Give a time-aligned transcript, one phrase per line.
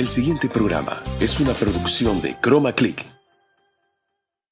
[0.00, 3.04] El siguiente programa es una producción de Chroma Click.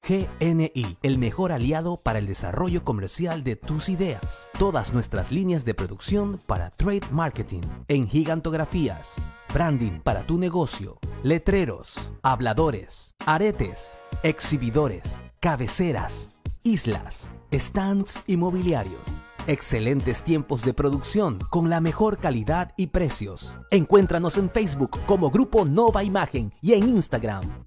[0.07, 4.47] GNI, el mejor aliado para el desarrollo comercial de tus ideas.
[4.59, 9.15] Todas nuestras líneas de producción para trade marketing, en gigantografías,
[9.51, 19.01] branding para tu negocio, letreros, habladores, aretes, exhibidores, cabeceras, islas, stands inmobiliarios
[19.49, 23.55] Excelentes tiempos de producción con la mejor calidad y precios.
[23.71, 27.65] Encuéntranos en Facebook como Grupo Nova Imagen y en Instagram.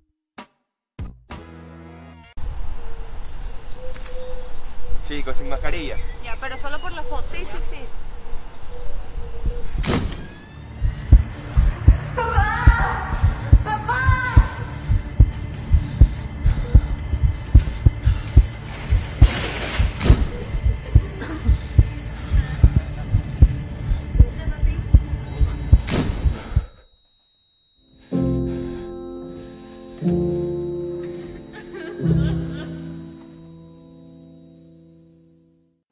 [5.09, 5.97] Chicos, sin mascarilla.
[6.23, 7.25] Ya, pero solo por la foto.
[7.33, 7.79] Sí, sí, sí.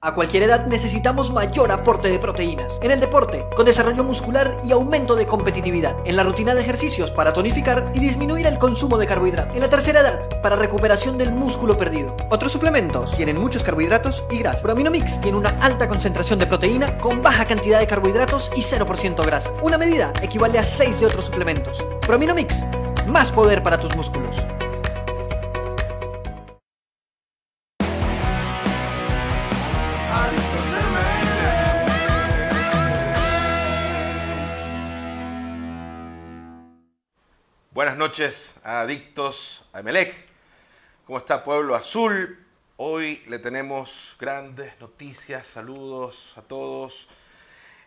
[0.03, 2.79] A cualquier edad necesitamos mayor aporte de proteínas.
[2.81, 5.95] En el deporte, con desarrollo muscular y aumento de competitividad.
[6.07, 9.55] En la rutina de ejercicios para tonificar y disminuir el consumo de carbohidratos.
[9.55, 12.17] En la tercera edad, para recuperación del músculo perdido.
[12.31, 14.63] Otros suplementos tienen muchos carbohidratos y grasa.
[14.63, 19.51] Prominomix tiene una alta concentración de proteína con baja cantidad de carbohidratos y 0% grasa.
[19.61, 21.85] Una medida equivale a 6 de otros suplementos.
[22.07, 22.55] Prominomix,
[23.07, 24.39] más poder para tus músculos.
[37.91, 40.15] Buenas noches, adictos a Emelec.
[41.05, 42.39] ¿Cómo está Pueblo Azul?
[42.77, 47.09] Hoy le tenemos grandes noticias, saludos a todos.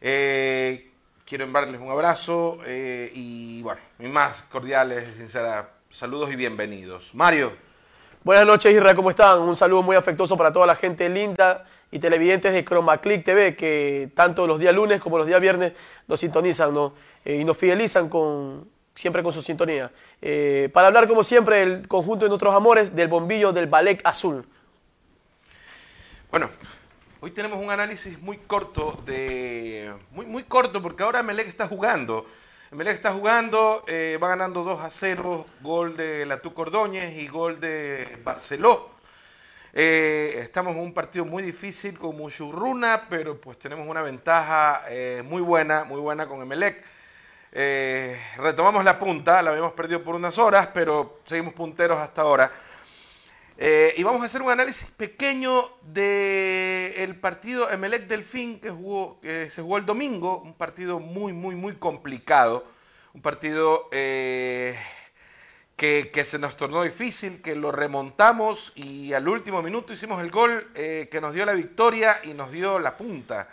[0.02, 0.92] Eh,
[1.26, 7.16] quiero enviarles un abrazo eh, y bueno, mis más cordiales y sinceras saludos y bienvenidos.
[7.16, 7.54] Mario.
[8.26, 9.40] Buenas noches, Israel, ¿cómo están?
[9.40, 13.56] Un saludo muy afectuoso para toda la gente linda y televidentes de Chroma Click TV
[13.56, 15.72] que tanto los días lunes como los días viernes
[16.10, 16.92] nos sintonizan.
[17.24, 19.92] Eh, y nos fidelizan con, siempre con su sintonía.
[20.22, 24.46] Eh, para hablar, como siempre, del conjunto de nuestros amores, del bombillo del Ballet Azul.
[26.30, 26.50] Bueno,
[27.20, 32.26] hoy tenemos un análisis muy corto, de muy, muy corto, porque ahora Melec está jugando.
[32.72, 37.60] Melec está jugando, eh, va ganando 2 a 0, gol de Latú Cordóñez y gol
[37.60, 38.90] de Barceló.
[39.76, 44.84] Eh, estamos en un partido muy difícil con Muchurruna, pero pues tenemos una ventaja
[45.24, 46.93] muy buena, muy buena con Emelec.
[47.56, 52.52] Eh, retomamos la punta, la habíamos perdido por unas horas, pero seguimos punteros hasta ahora.
[53.60, 59.62] Eh, y vamos a hacer un análisis pequeño del partido Emelec Delfín que, jugó, se
[59.62, 62.66] jugó el domingo, un partido muy, muy, muy complicado,
[63.14, 64.76] un partido eh,
[65.76, 70.72] que, se nos tornó difícil, que lo remontamos y al último minuto hicimos el gol
[70.74, 73.48] que nos dio la victoria y nos dio la punta.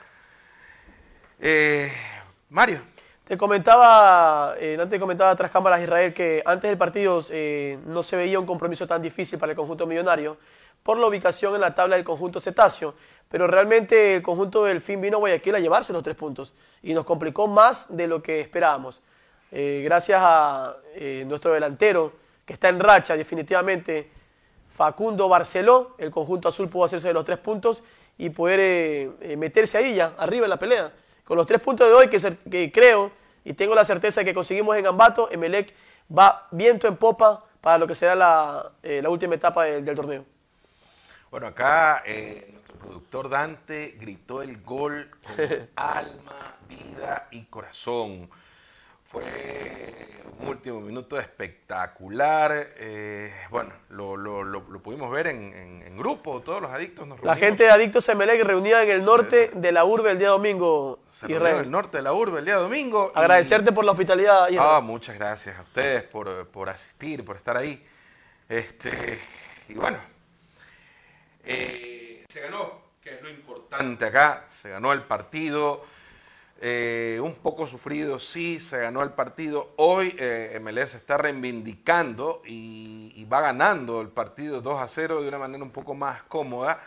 [2.49, 2.90] Mario.
[3.31, 8.17] Te comentaba, eh, antes comentaba tras cámaras Israel que antes del partido eh, no se
[8.17, 10.37] veía un compromiso tan difícil para el conjunto millonario
[10.83, 12.93] por la ubicación en la tabla del conjunto cetáceo,
[13.29, 16.53] pero realmente el conjunto del fin vino a Guayaquil a llevarse los tres puntos
[16.83, 19.01] y nos complicó más de lo que esperábamos.
[19.53, 22.12] Eh, gracias a eh, nuestro delantero
[22.45, 24.11] que está en racha definitivamente,
[24.71, 27.85] Facundo Barceló, el conjunto azul pudo hacerse de los tres puntos
[28.19, 30.93] y poder meterse ahí ya, arriba en la pelea.
[31.31, 32.19] Con los tres puntos de hoy que,
[32.51, 33.13] que creo
[33.45, 35.73] y tengo la certeza de que conseguimos en Ambato, Emelec
[36.11, 39.95] va viento en popa para lo que será la, eh, la última etapa del, del,
[39.95, 40.25] torneo.
[41.31, 45.37] Bueno, acá eh, nuestro productor Dante gritó el gol con
[45.77, 48.29] alma, vida y corazón.
[49.10, 49.25] Fue
[50.38, 52.75] un último minuto espectacular.
[52.76, 57.09] Eh, bueno, lo, lo, lo, lo, pudimos ver en, en, en, grupo, todos los adictos
[57.09, 60.28] nos La gente de Adictos Emelec reunida en el norte de la urbe el día
[60.28, 61.00] domingo.
[61.10, 63.11] Se en el norte de la urbe el día domingo.
[63.12, 63.75] Agradecerte y...
[63.75, 64.49] por la hospitalidad.
[64.61, 67.85] Ah, muchas gracias a ustedes por, por asistir, por estar ahí.
[68.49, 69.19] Este,
[69.69, 69.99] y bueno,
[71.44, 75.85] eh, se ganó, que es lo importante acá, se ganó el partido.
[76.62, 79.73] Eh, un poco sufrido, sí, se ganó el partido.
[79.77, 85.39] Hoy eh, MLS está reivindicando y, va ganando el partido 2 a 0 de una
[85.39, 86.83] manera un poco más cómoda.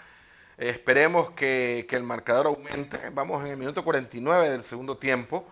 [0.59, 2.99] Eh, esperemos que, que, el marcador aumente.
[3.11, 5.47] Vamos en el minuto 49 del segundo tiempo.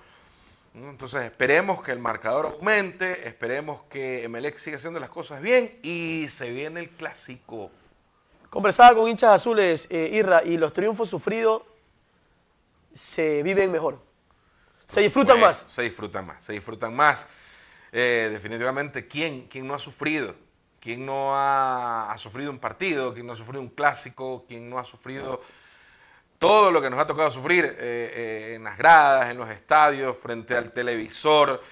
[0.76, 6.28] Entonces esperemos que el marcador aumente, esperemos que MLS siga haciendo las cosas bien y
[6.30, 7.72] se viene el clásico.
[8.52, 11.64] Conversaba con hinchas azules, Irra, y los triunfos sufridos
[12.94, 14.11] se viven mejor.
[14.92, 15.66] Se disfrutan bueno, más.
[15.70, 17.26] Se disfrutan más, se disfrutan más.
[17.94, 20.36] Eh, definitivamente, ¿quién, ¿quién no ha sufrido?
[20.82, 23.14] ¿Quién no ha, ha sufrido un partido?
[23.14, 24.44] ¿Quién no ha sufrido un clásico?
[24.48, 25.42] ¿Quién no ha sufrido
[26.40, 30.18] todo lo que nos ha tocado sufrir eh, eh, en las gradas, en los estadios,
[30.22, 31.64] frente al televisor,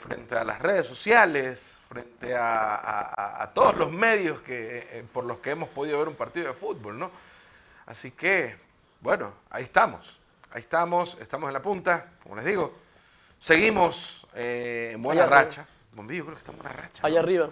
[0.00, 5.38] frente a las redes sociales, frente a, a- a todos los medios que, por los
[5.38, 7.10] que hemos podido ver un partido de fútbol, ¿no?
[7.86, 8.56] Así que,
[9.00, 10.18] bueno, ahí estamos.
[10.54, 12.72] Ahí estamos, estamos en la punta, como les digo.
[13.40, 15.66] Seguimos eh, en buena Allá racha.
[15.94, 17.04] Bombillo, creo que está en buena racha.
[17.04, 17.48] allá arriba.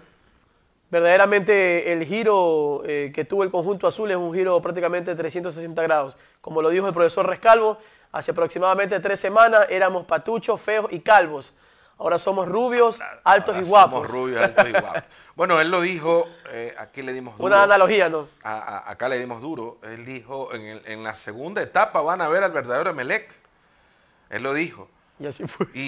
[0.89, 5.81] Verdaderamente el giro eh, que tuvo el conjunto azul es un giro prácticamente de 360
[5.81, 6.17] grados.
[6.39, 7.77] Como lo dijo el profesor Rescalvo,
[8.13, 11.53] hace aproximadamente tres semanas éramos patuchos, feos y calvos.
[11.97, 14.07] Ahora somos rubios, altos Ahora y guapos.
[14.07, 15.03] Somos rubios, altos y guapos.
[15.35, 17.47] Bueno, él lo dijo, eh, aquí le dimos duro.
[17.47, 18.27] Una analogía, ¿no?
[18.43, 19.79] A- a- acá le dimos duro.
[19.83, 23.31] Él dijo, en, el- en la segunda etapa van a ver al verdadero Emelec.
[24.29, 24.89] Él lo dijo.
[25.19, 25.67] Y así fue.
[25.73, 25.79] Y,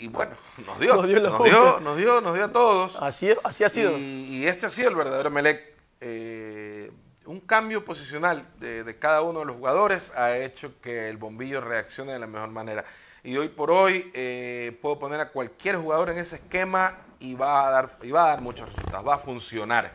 [0.00, 0.32] y- y bueno,
[0.66, 0.94] nos dio.
[0.94, 2.96] Nos dio nos, dio, nos dio, nos dio a todos.
[3.02, 3.96] Así, así ha sido.
[3.98, 5.62] Y, y este ha sido el verdadero Emelec.
[6.00, 6.90] Eh,
[7.26, 11.60] un cambio posicional de, de cada uno de los jugadores ha hecho que el bombillo
[11.60, 12.84] reaccione de la mejor manera.
[13.22, 17.68] Y hoy por hoy eh, puedo poner a cualquier jugador en ese esquema y va
[17.68, 19.92] a dar, y va a dar muchos resultados, va a funcionar.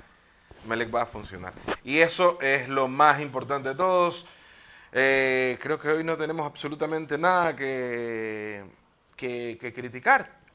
[0.66, 1.54] Emelec va a funcionar.
[1.84, 4.26] Y eso es lo más importante de todos.
[4.92, 8.64] Eh, creo que hoy no tenemos absolutamente nada que,
[9.16, 10.46] que, que criticar.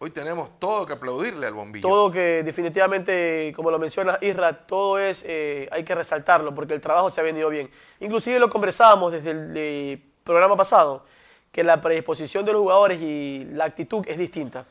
[0.00, 1.88] Hoy tenemos todo que aplaudirle al bombillo.
[1.88, 6.80] Todo que definitivamente, como lo menciona Isra, todo es, eh, hay que resaltarlo porque el
[6.80, 7.70] trabajo se ha venido bien.
[8.00, 11.04] Inclusive lo conversábamos desde el eh, programa pasado,
[11.52, 14.66] que la predisposición de los jugadores y la actitud es distinta.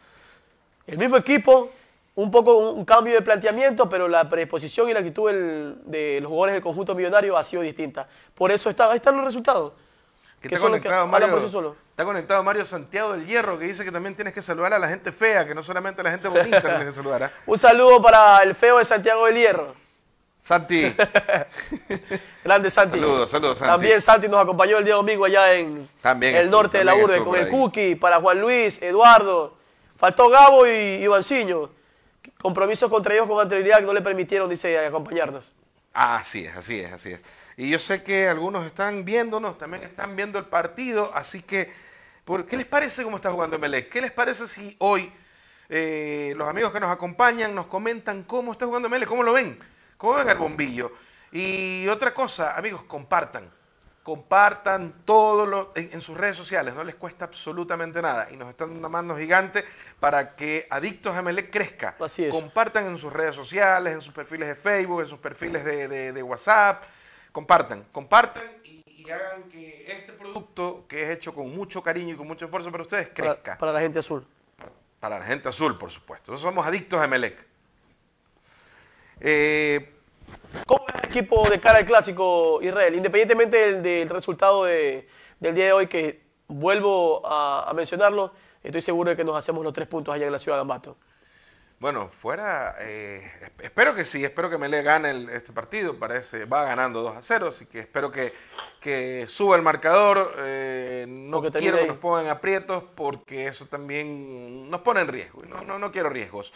[0.88, 1.72] El mismo equipo,
[2.16, 6.30] un poco un, cambio de planteamiento, pero la predisposición y la actitud del- de los
[6.30, 8.08] jugadores del conjunto millonario ha sido distinta.
[8.36, 9.74] Por eso está, ahí están los resultados.
[10.42, 11.76] Que que está, conectado Mario, solo.
[11.92, 14.90] está conectado Mario Santiago del Hierro, que dice que también tienes que saludar a la
[14.90, 17.24] gente fea, que no solamente a la gente bonita tienes que saludar.
[17.24, 17.32] ¿ah?
[17.46, 19.74] Un saludo para el feo de Santiago del Hierro.
[20.42, 20.94] Santi,
[22.44, 23.00] Grande Santi.
[23.00, 23.72] Saludos, saludos, Santi.
[23.72, 26.96] También Santi nos acompañó el día domingo allá en También el estuvo, norte de la
[26.96, 27.50] urbe con el ahí.
[27.52, 29.56] Cookie, para Juan Luis, Eduardo.
[30.04, 31.70] Faltó Gabo y Ivanciño.
[32.42, 35.54] Compromisos contra ellos con anterioridad que no le permitieron, dice, acompañarnos.
[35.94, 37.22] Ah, así es, así es, así es.
[37.56, 41.72] Y yo sé que algunos están viéndonos, también están viendo el partido, así que,
[42.26, 43.88] ¿por ¿qué les parece cómo está jugando Emelec?
[43.88, 45.10] ¿Qué les parece si hoy
[45.70, 49.58] eh, los amigos que nos acompañan nos comentan cómo está jugando Emelec, cómo lo ven,
[49.96, 50.92] cómo ven el bombillo?
[51.32, 53.50] Y otra cosa, amigos, compartan,
[54.04, 58.50] compartan todo lo en, en sus redes sociales, no les cuesta absolutamente nada y nos
[58.50, 59.64] están dando una mano gigante
[60.00, 61.96] para que Adictos a Emelec crezca.
[62.00, 62.32] Así es.
[62.32, 66.12] Compartan en sus redes sociales, en sus perfiles de Facebook, en sus perfiles de, de-
[66.12, 66.84] de WhatsApp.
[67.32, 72.18] Compartan, compartan y, y hagan que este producto, que es hecho con mucho cariño y
[72.18, 73.58] con mucho esfuerzo para ustedes, Para, crezca.
[73.58, 74.26] para la gente azul.
[75.00, 76.32] Para la gente azul, por supuesto.
[76.32, 77.38] Nosotros somos adictos a Emelec.
[79.20, 79.94] Eh,
[80.66, 82.96] ¿Cómo es el equipo de cara al clásico, Israel?
[82.96, 85.08] Independientemente del, del resultado de-
[85.40, 88.32] del día de hoy, que vuelvo a, a mencionarlo,
[88.64, 90.98] estoy seguro de que nos hacemos los tres puntos allá en la ciudad de Ambato.
[91.80, 96.46] Bueno, fuera, eh, esp- espero que sí, espero que Mele gane el- este partido, parece,
[96.46, 98.32] va ganando 2 a 0, así que espero que,
[98.80, 104.70] que suba el marcador, eh, no Porque quiero que nos pongan aprietos porque eso también
[104.70, 106.54] nos pone en riesgo, no, no, no quiero riesgos,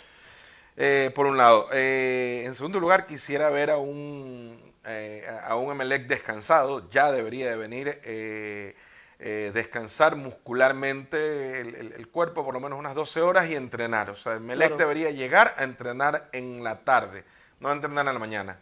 [0.78, 1.68] eh, por un lado.
[1.74, 7.50] Eh, en segundo lugar, quisiera ver a un, eh, a un Emelec descansado, ya debería
[7.50, 8.00] de venir,
[9.54, 14.10] descansar muscularmente el, el- el cuerpo por lo menos unas 12 horas y entrenar.
[14.12, 14.78] O sea, el Melec Claro.
[14.78, 17.24] debería llegar a entrenar en la tarde,
[17.60, 18.60] no a entrenar en la mañana.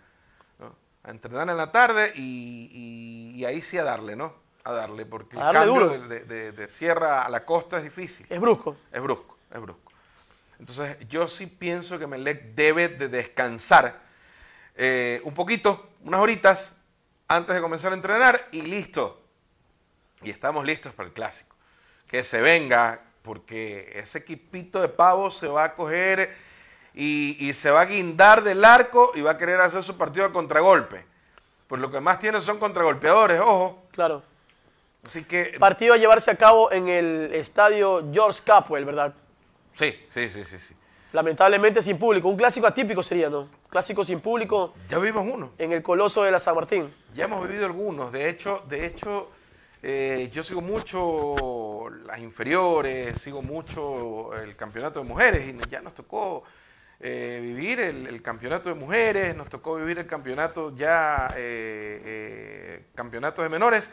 [0.59, 0.73] ¿no?
[1.03, 4.33] A entrenar en la tarde y, y- y ahí sí a darle, ¿no?
[4.63, 5.89] A darle, porque A el cambio duro.
[6.07, 8.25] de, de- de sierra a la costa es difícil.
[8.29, 8.77] Es brusco.
[8.91, 9.91] Es brusco, es brusco.
[10.59, 14.01] Entonces, yo sí pienso que Melec debe de descansar
[14.75, 16.75] eh, un poquito, unas horitas,
[17.27, 19.21] antes de comenzar a entrenar y listo.
[20.21, 21.55] Y estamos listos para el clásico.
[22.07, 26.35] Que se venga, porque ese equipito de pavos se va a coger
[26.93, 30.25] y, y se va a guindar del arco y va a querer hacer su partido
[30.25, 31.05] a contragolpe.
[31.67, 33.83] Pues lo que más tiene son contragolpeadores, ojo.
[33.91, 34.23] Claro.
[35.05, 39.13] Así que Partido a llevarse a cabo en el estadio George Capwell, ¿verdad?
[39.77, 40.75] Sí, sí, sí, sí, sí.
[41.13, 42.27] Lamentablemente sin público.
[42.27, 43.47] Un clásico atípico sería, ¿no?
[43.69, 45.51] Clásico sin público Ya vimos uno.
[45.57, 46.93] en el Coloso de la San Martín.
[47.13, 48.11] Ya hemos vivido algunos.
[48.11, 49.29] De hecho, de hecho,
[49.81, 55.93] eh, yo sigo mucho las inferiores, sigo mucho el campeonato de mujeres y ya nos
[55.93, 56.43] tocó
[56.99, 62.85] eh, vivir el, el campeonato de mujeres, nos tocó vivir el campeonato ya, eh, eh,
[62.93, 63.89] campeonato de menores.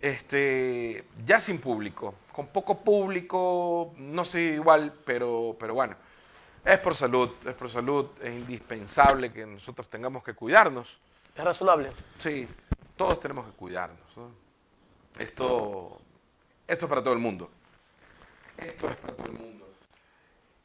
[0.00, 5.96] Este, ya sin público, con poco público, no sé igual, pero, pero bueno,
[6.64, 10.98] es por salud, es por salud, es indispensable que nosotros tengamos que cuidarnos.
[11.34, 11.90] Es razonable.
[12.18, 12.46] Sí,
[12.96, 13.98] todos tenemos que cuidarnos.
[15.18, 15.98] Esto,
[16.66, 17.50] esto es para todo el mundo.
[18.58, 19.66] Esto es para todo el mundo.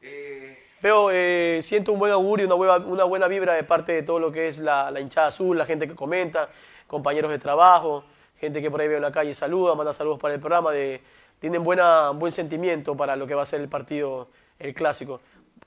[0.00, 4.02] Eh, Veo, eh, siento un buen augurio, una buena, una buena vibra de parte de
[4.02, 6.50] todo lo que es la, la hinchada azul, la gente que comenta,
[6.88, 8.04] compañeros de trabajo
[8.42, 11.00] gente que por ahí veo en la calle saluda, manda saludos para el programa, de,
[11.38, 14.26] tienen buena, buen sentimiento para lo que va a ser el partido,
[14.58, 15.20] el clásico.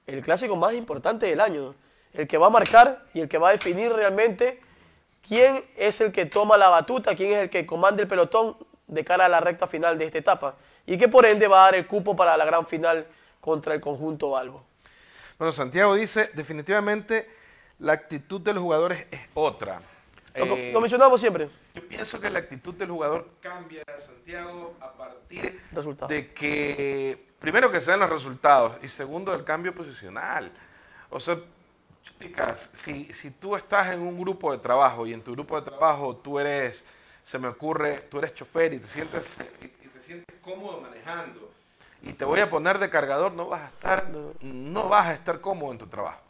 [0.05, 1.73] El clásico más importante del año,
[2.13, 4.59] el que va a marcar y el que va a definir realmente
[5.25, 9.05] quién es el que toma la batuta, quién es el que comanda el pelotón de
[9.05, 10.55] cara a la recta final de esta etapa
[10.85, 13.07] y que por ende va a dar el cupo para la gran final
[13.39, 14.65] contra el conjunto Balbo.
[15.39, 17.29] Bueno, Santiago dice, definitivamente
[17.79, 19.79] la actitud de los jugadores es otra.
[20.35, 21.49] Lo, lo mencionamos siempre.
[21.75, 25.61] Yo pienso que la actitud del jugador cambia, Santiago, a partir
[26.07, 30.51] de que, primero que sean los resultados y segundo el cambio posicional.
[31.09, 31.37] O sea,
[32.01, 35.69] chicas, si, si tú estás en un grupo de trabajo y en tu grupo de
[35.69, 36.85] trabajo tú eres,
[37.23, 41.51] se me ocurre, tú eres chofer y te sientes, y te sientes cómodo manejando
[42.05, 44.09] y te voy a poner de cargador, no vas a estar,
[44.41, 46.21] no vas a estar cómodo en tu trabajo.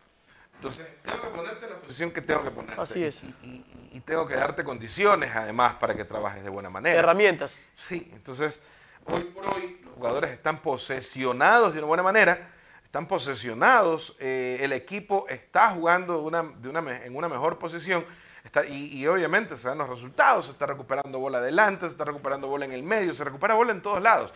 [0.55, 2.81] Entonces, tengo que ponerte en la posición que tengo que ponerte.
[2.81, 3.23] Así es.
[3.43, 3.63] Y,
[4.05, 6.99] tengo que darte condiciones, además, para que trabajes de buena manera.
[6.99, 7.69] Herramientas.
[7.75, 8.61] Sí, entonces,
[9.05, 12.51] hoy por hoy, los jugadores están posesionados de una buena manera,
[12.83, 18.05] están posesionados, eh, el equipo está jugando una, de una, en una mejor posición.
[18.43, 22.05] Está, y, y, obviamente se dan los resultados, se está recuperando bola adelante, se está
[22.05, 24.33] recuperando bola en el medio, se recupera bola en todos lados.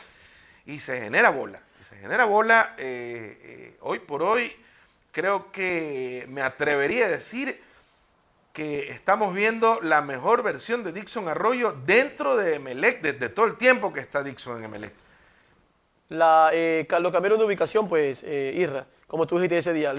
[0.65, 1.61] Y se genera bola.
[1.79, 4.55] Y se genera bola eh, eh, hoy por hoy
[5.11, 7.61] creo que me atrevería a decir
[8.53, 13.57] que estamos viendo la mejor versión de Dixon Arroyo dentro de Emelec, desde todo el
[13.57, 14.93] tiempo que está Dixon en Emelec.
[16.09, 19.93] La, eh, lo cambiaron de ubicación, pues, eh, Irra, como tú dijiste ese día.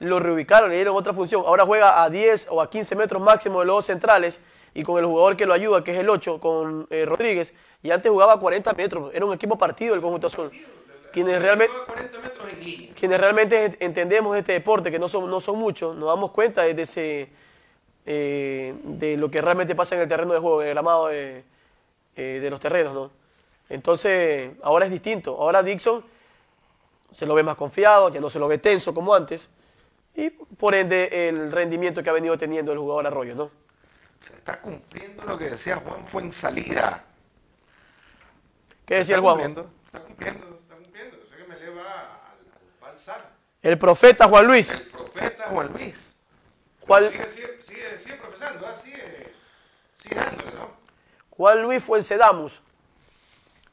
[0.00, 1.42] lo reubicaron, le dieron otra función.
[1.46, 4.40] Ahora juega a 10 o a 15 metros máximo de los centrales
[4.72, 7.52] y con el jugador que lo ayuda, que es el 8, con eh, Rodríguez.
[7.82, 9.10] Y antes jugaba a 40 metros.
[9.14, 10.50] Era un equipo partido el conjunto azul
[11.16, 11.74] quienes realmente,
[12.94, 16.82] quienes realmente entendemos este deporte, que no son, no son muchos, nos damos cuenta de,
[16.82, 17.30] ese,
[18.04, 21.42] eh, de lo que realmente pasa en el terreno de juego, en el gramado de,
[22.16, 22.92] eh, de los terrenos.
[22.92, 23.10] ¿no?
[23.70, 25.40] Entonces, ahora es distinto.
[25.40, 26.04] Ahora Dixon
[27.10, 29.48] se lo ve más confiado, ya no se lo ve tenso como antes,
[30.14, 33.34] y por ende el rendimiento que ha venido teniendo el jugador Arroyo.
[33.34, 33.50] ¿no?
[34.20, 37.04] Se está cumpliendo lo que decía Juan fue en salida.
[38.84, 39.40] ¿Qué decía el Juan?
[39.86, 40.55] Está cumpliendo
[43.66, 44.70] El profeta Juan Luis.
[44.70, 45.96] El profeta Juan Luis.
[46.78, 47.10] ¿Cuál?
[47.10, 47.28] Sigue,
[47.64, 49.32] sigue, sigue, profesando, sigue,
[49.98, 50.70] sigue dándole, ¿no?
[51.30, 52.62] Juan Luis Fuencedamus.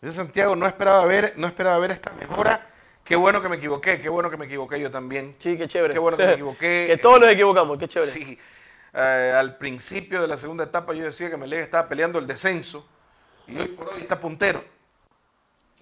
[0.02, 2.68] Yo Santiago no esperaba ver, no esperaba ver esta mejora.
[3.04, 5.36] Qué bueno que me equivoqué, qué bueno que me equivoqué yo también.
[5.38, 5.94] Sí, qué chévere.
[5.94, 6.86] Qué bueno que me equivoqué.
[6.90, 8.12] que todos nos equivocamos, qué chévere.
[8.12, 8.40] Sí.
[8.96, 12.84] Eh, al principio de la segunda etapa yo decía que Melega estaba peleando el descenso
[13.48, 14.64] y hoy por hoy está puntero.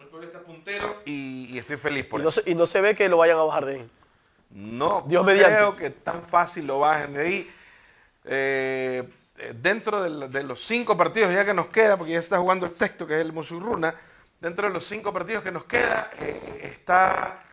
[0.01, 2.41] Hoy por hoy está puntero y, estoy feliz por y eso.
[2.45, 3.89] y no se ve que lo vayan a bajar de ahí.
[4.53, 7.51] No creo que tan fácil lo bajen de ahí.
[8.25, 9.09] Eh,
[9.55, 13.07] dentro de, los cinco partidos ya que nos queda, porque ya está jugando el sexto,
[13.07, 13.95] que es el Musurruna,
[14.39, 17.43] dentro de los cinco partidos que nos queda, eh, está...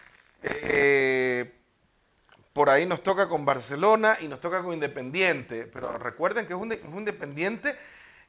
[0.43, 1.55] Eh,
[2.53, 6.59] por ahí nos toca con Barcelona y nos toca con Independiente, pero recuerden que es
[6.59, 7.79] un, es un Independiente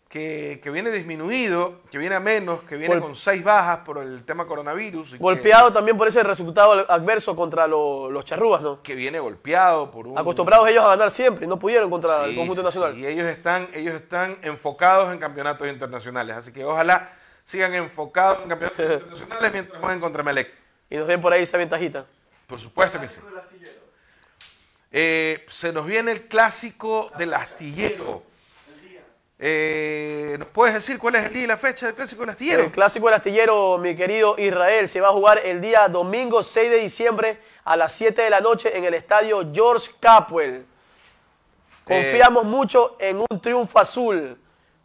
[0.10, 4.48] que, viene disminuido, que viene a menos, que viene con seis bajas por el tema
[4.48, 5.20] coronavirus.
[5.20, 8.82] golpeado también por ese resultado adverso contra los charrúas, ¿no?
[8.82, 10.18] Que viene golpeado por un...
[10.18, 12.98] Acostumbrados ellos a ganar siempre, no pudieron contra el conjunto nacional.
[12.98, 17.14] y ellos están, ellos están enfocados en campeonatos internacionales, así que ojalá
[17.46, 20.52] sigan enfocados en campeonatos internacionales mientras jueguen contra Melec.
[20.90, 22.06] Y nos den por ahí esa ventajita.
[22.48, 23.22] Por supuesto que sí.
[24.92, 28.24] Eh, se nos viene el clásico del astillero.
[29.42, 32.64] Eh, ¿Nos puedes decir cuál es el día y la fecha del Clásico del Astillero?
[32.64, 36.70] El Clásico del Astillero, mi querido Israel, se va a jugar el día domingo 6
[36.70, 40.66] de diciembre a las 7 de la noche en el estadio George Capwell.
[41.86, 44.38] Confiamos eh, mucho en un triunfo azul.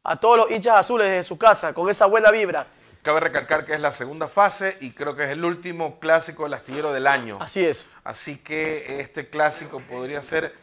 [0.04, 2.66] A todos los hinchas azules desde su casa, con esa buena vibra.
[3.02, 6.54] Cabe recalcar que es la segunda fase y creo que es el último clásico del
[6.54, 7.38] astillero del año.
[7.40, 7.86] Así es.
[8.04, 10.54] Así que este clásico podría ser,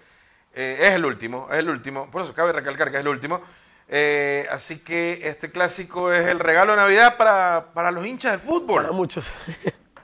[0.54, 3.42] eh, es el último, es el último, por eso cabe recalcar que es el último.
[3.94, 8.84] Eh, así que este clásico es el regalo de Navidad para, los hinchas del fútbol.
[8.84, 9.30] Para muchos.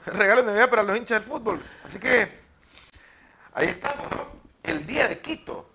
[0.06, 1.64] el regalo de Navidad para los hinchas del fútbol.
[1.86, 2.30] Así que
[3.54, 4.28] ahí estamos, ¿no?
[4.62, 5.70] El día de Quito.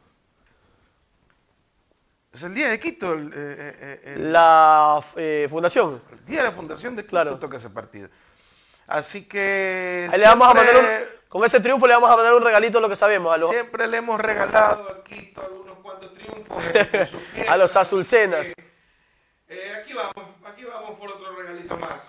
[2.34, 6.02] Es el día de Quito, el, eh, eh, el- La eh, fundación.
[6.12, 7.38] el día de la fundación de Quito Claro.
[7.38, 8.10] toca ese partido.
[8.86, 10.86] Así que Ahí le vamos a mandar un,
[11.28, 13.96] con ese triunfo le vamos a mandar un regalito lo que sabemos a Siempre le
[13.96, 15.71] hemos regalado a Quito algunos
[16.10, 16.62] triunfos.
[17.48, 18.52] a los azulcenas.
[19.48, 22.02] Eh, aquí vamos, aquí vamos por otro regalito más.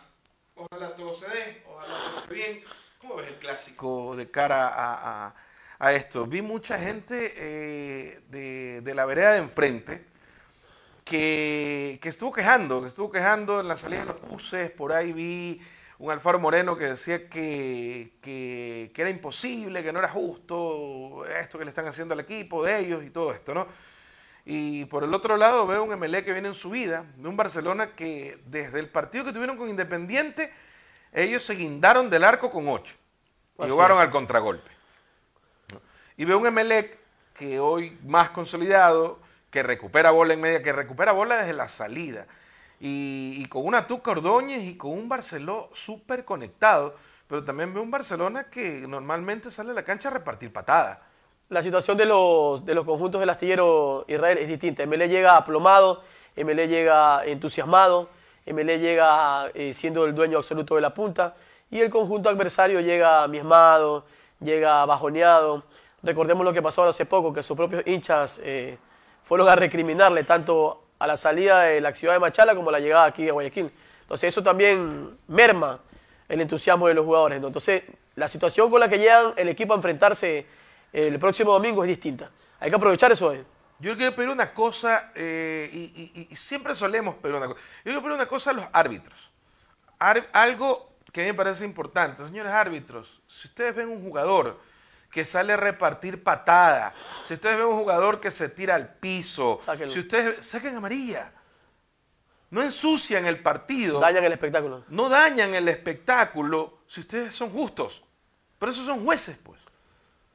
[0.56, 2.64] Ojalá todo se dé, ojalá todo esté bien.
[3.00, 5.36] ¿Cómo ves el clásico de cara a, a-
[5.80, 6.26] a esto?
[6.26, 10.06] Vi mucha gente eh, de, de la vereda de enfrente
[11.04, 14.72] que, que estuvo quejando, que estuvo quejando en la salida de los buses.
[14.72, 15.62] Por ahí vi
[16.03, 21.57] un Alfaro Moreno que decía que, que, que era imposible, que no era justo esto
[21.57, 23.67] que le están haciendo al equipo de ellos y todo esto, ¿no?
[24.43, 27.91] Y por el otro lado veo un MLE que viene en subida, de un Barcelona
[27.95, 30.51] que desde el partido que tuvieron con Independiente,
[31.13, 32.95] ellos se guindaron del arco con 8
[33.60, 34.03] y Así jugaron es.
[34.03, 34.72] al contragolpe.
[36.17, 36.98] Y veo un Emelec
[37.33, 42.27] que hoy más consolidado, que recupera bola en media, que recupera bola desde la salida.
[42.86, 46.96] Y, con una Tuca Ordóñez y con un Barceló súper conectado.
[47.28, 51.00] Pero también veo un Barcelona que normalmente sale a la cancha a repartir patadas.
[51.48, 54.86] La situación de los, de los conjuntos del astillero Israel es distinta.
[54.86, 56.04] MLE llega aplomado,
[56.36, 58.10] MLE llega entusiasmado,
[58.46, 61.36] MLE llega eh, siendo el dueño absoluto de la punta
[61.72, 64.04] y el conjunto adversario llega miesmado,
[64.42, 65.63] llega bajoneado.
[66.02, 68.78] Recordemos lo que pasó hace poco, que sus propios hinchas eh,
[69.24, 73.03] fueron a recriminarle tanto a la salida de la ciudad de Machala como la llegada
[73.03, 73.69] aquí a Guayaquil.
[74.03, 75.81] Entonces eso también merma
[76.29, 77.36] el entusiasmo de los jugadores.
[77.36, 77.83] Entonces
[78.15, 80.45] la situación con la que llegan el equipo a enfrentarse
[80.93, 82.31] el próximo domingo es distinta.
[82.57, 83.43] Hay que aprovechar eso hoy.
[83.79, 87.60] Yo quiero pedir una cosa, eh, y, siempre solemos pedir una cosa.
[87.60, 89.29] Yo quiero pedir una cosa a los árbitros.
[90.00, 92.24] Algo que a mí me parece importante.
[92.24, 94.57] Señores árbitros, si ustedes ven un jugador
[95.13, 96.91] que sale a repartir patada,
[97.27, 99.93] si ustedes ven un jugador que se tira al piso, Sáquenlo.
[99.93, 101.32] si ustedes saquen amarilla,
[102.50, 104.84] no ensucian el partido, Dañan el espectáculo.
[104.89, 108.01] no dañan el espectáculo, si ustedes son justos.
[108.60, 109.59] Pero esos son jueces, pues.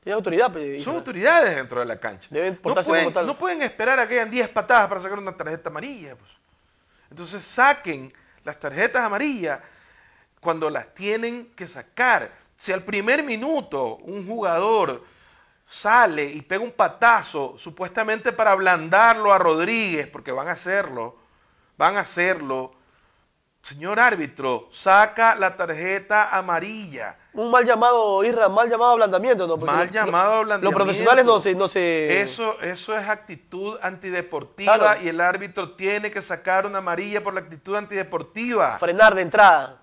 [0.05, 0.53] Tiene autoridad.
[0.53, 2.29] pe- Son autoridades dentro de la cancha.
[2.31, 3.26] Deben no, portarse pueden, como tal.
[3.26, 6.14] no pueden esperar a que hayan 10 patadas para sacar una tarjeta amarilla.
[6.16, 6.31] pues.
[7.11, 8.12] Entonces saquen
[8.44, 9.61] las tarjetas amarillas
[10.40, 12.31] cuando las tienen que sacar.
[12.59, 15.03] Si al primer minuto un jugador
[15.66, 21.16] sale y pega un patazo, supuestamente para ablandarlo a Rodríguez, porque van a hacerlo,
[21.77, 22.73] van a hacerlo.
[23.61, 27.16] Señor árbitro, saca la tarjeta amarilla.
[27.35, 29.59] Un mal llamado, Isra, mal llamado ablandamiento, ¿no?
[29.59, 30.71] Porque Mal llamado lo- ablandamiento.
[30.71, 31.55] Los profesionales no se...
[31.55, 35.01] No se Eso, eso es actitud antideportiva Claro.
[35.03, 38.79] y el árbitro tiene que sacar una amarilla por la actitud antideportiva.
[38.79, 39.83] frenar de entrada.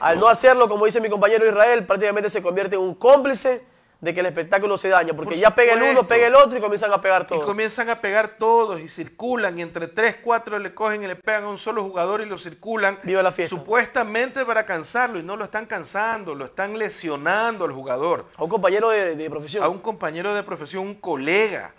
[0.00, 3.62] Al no hacerlo, como dice mi compañero Israel, prácticamente se convierte en un cómplice
[4.00, 5.12] de que el espectáculo se daña.
[5.12, 7.44] Porque Por ya pega el uno, pega el otro y comienzan a pegar Y todos.
[7.44, 11.44] comienzan a pegar todos y circulan y entre tres, cuatro le cogen y le pegan
[11.44, 12.98] a un solo jugador y lo circulan.
[13.02, 13.54] Viva la fiesta.
[13.54, 18.24] Supuestamente para cansarlo y no lo están cansando, lo están lesionando al jugador.
[18.36, 19.62] A un compañero de, de profesión.
[19.64, 21.74] a un compañero de profesión, un colega.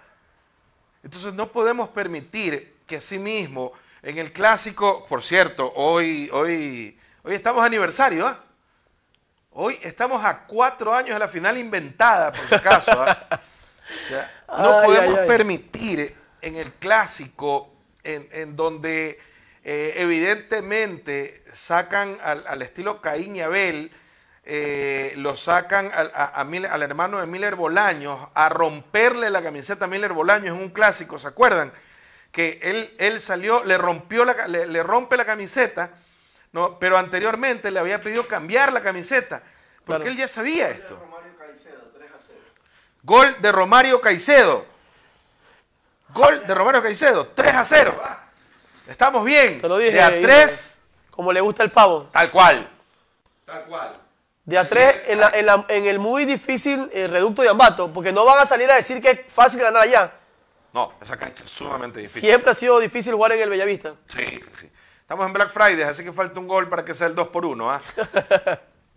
[1.04, 3.72] Entonces no podemos permitir que así mismo,
[4.04, 8.40] en el clásico, por cierto, hoy, hoy, hoy estamos aniversario, ¿ah?
[9.54, 12.92] Hoy estamos a cuatro años de la final inventada, por si acaso.
[14.10, 14.32] Ya.
[14.48, 15.28] No Ay, podemos ay, ay.
[15.28, 17.74] permitir en el clásico,
[18.06, 19.20] en, en donde
[19.66, 23.92] eh, evidentemente sacan al, al estilo Caín y Abel,
[24.46, 29.44] eh, lo sacan al, a- a Miller- al hermano de Miller Bolaños a romperle la
[29.44, 31.74] camiseta a Miller Bolaños en un clásico, ¿se acuerdan?
[32.32, 35.90] Que él, él salió, le rompió la, le, le rompe la camiseta,
[36.52, 36.78] ¿no?
[36.80, 39.42] pero anteriormente le había pedido cambiar la camiseta,
[39.86, 40.06] porque Claro.
[40.12, 41.00] él ya sabía esto.
[43.04, 44.66] Gol de Romario Caicedo.
[46.10, 48.00] Gol de Romario Caicedo, 3 a 0.
[48.88, 49.60] Estamos bien.
[49.62, 49.94] Te lo dije.
[49.94, 50.24] De a Israel.
[50.24, 50.78] 3,
[51.10, 52.10] Como le gusta el pavo.
[52.12, 52.70] tal cual.
[53.46, 53.98] Tal cual.
[54.44, 57.92] De a tres en, la- en la- en el muy difícil eh, reducto de Ambato.
[57.94, 60.12] Porque no van a salir a decir que es fácil ganar allá.
[60.74, 62.22] No, esa cancha es sumamente difícil.
[62.22, 63.94] Siempre ha sido difícil jugar en el Bellavista.
[64.08, 64.72] Sí, sí, sí.
[65.12, 67.46] Estamos en Black Friday, así que falta un gol para que sea el 2 por
[67.46, 67.70] 1.
[67.70, 67.82] ¿ah?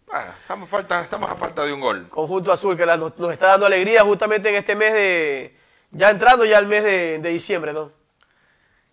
[0.06, 2.08] Bueno, estamos, falta, estamos a falta de un gol.
[2.08, 5.58] Conjunto Azul que la- nos, nos está dando alegría justamente en este mes de...
[5.90, 7.90] Ya entrando ya el mes de, de diciembre, ¿no?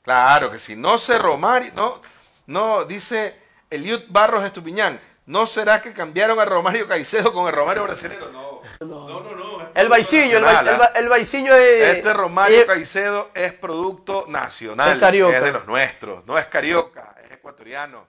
[0.02, 0.76] Claro que sí.
[0.76, 1.72] No sé, Romario.
[1.76, 2.02] No,
[2.48, 5.00] no, dice Eliud Barros Estupiñán.
[5.28, 8.32] ¿No será que cambiaron a Romario Caicedo con el Romario brasileño?
[8.34, 8.51] No.
[8.82, 9.70] No, no, no.
[9.76, 10.92] El Baiciño, el, el, ¿ah?
[10.96, 11.96] El es...
[11.98, 14.94] Este Romario es- Caicedo es producto nacional.
[14.94, 15.38] Es carioca.
[15.38, 16.26] Es de los nuestros.
[16.26, 18.08] No es carioca, es ecuatoriano.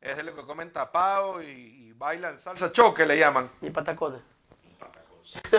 [0.00, 3.48] Es de lo que comen tapado y, y bailan salsa choque, le llaman.
[3.60, 4.20] Y patacones.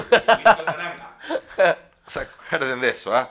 [2.08, 3.16] ¿Se acuerden de eso?
[3.16, 3.30] ah?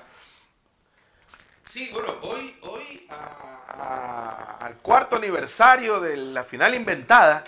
[1.69, 7.45] Sí, bueno, hoy, hoy al cuarto aniversario de la final inventada.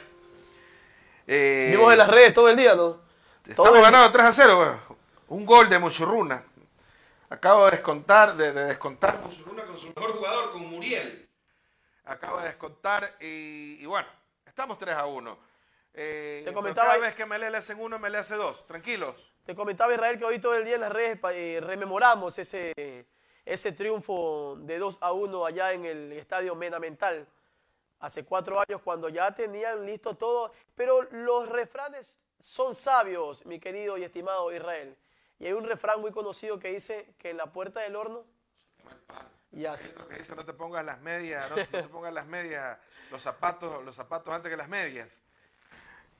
[1.26, 3.03] Eh, Vimos en las redes todo el día, ¿no?
[3.46, 4.80] Estamos ganando 3 a 0,
[5.28, 6.42] un gol de Muchurruna.
[7.28, 11.28] Acabo de descontar, de, descontar Muchurruna con su mejor jugador, con Muriel.
[12.06, 14.08] Acabo de descontar y, bueno,
[14.46, 15.38] estamos 3 a 1.
[15.92, 18.66] Eh, Te comentaba, cada vez que me le hacen uno, me le hace dos.
[18.66, 19.14] Tranquilos.
[19.44, 22.72] Te comentaba Israel que hoy todo el día en las redes eh, rememoramos ese
[23.44, 27.28] ese triunfo de 2 a 1 allá en el estadio Menamental
[28.00, 30.52] hace cuatro años cuando ya tenían listo todo.
[30.74, 34.94] Pero los refranes son sabios, mi querido y estimado Israel.
[35.38, 38.24] Y hay un refrán muy conocido que dice que en la puerta del horno
[39.50, 42.78] que dice no te pongas las medias, no, te pongas las medias,
[43.10, 45.08] los zapatos, los zapatos antes que las medias.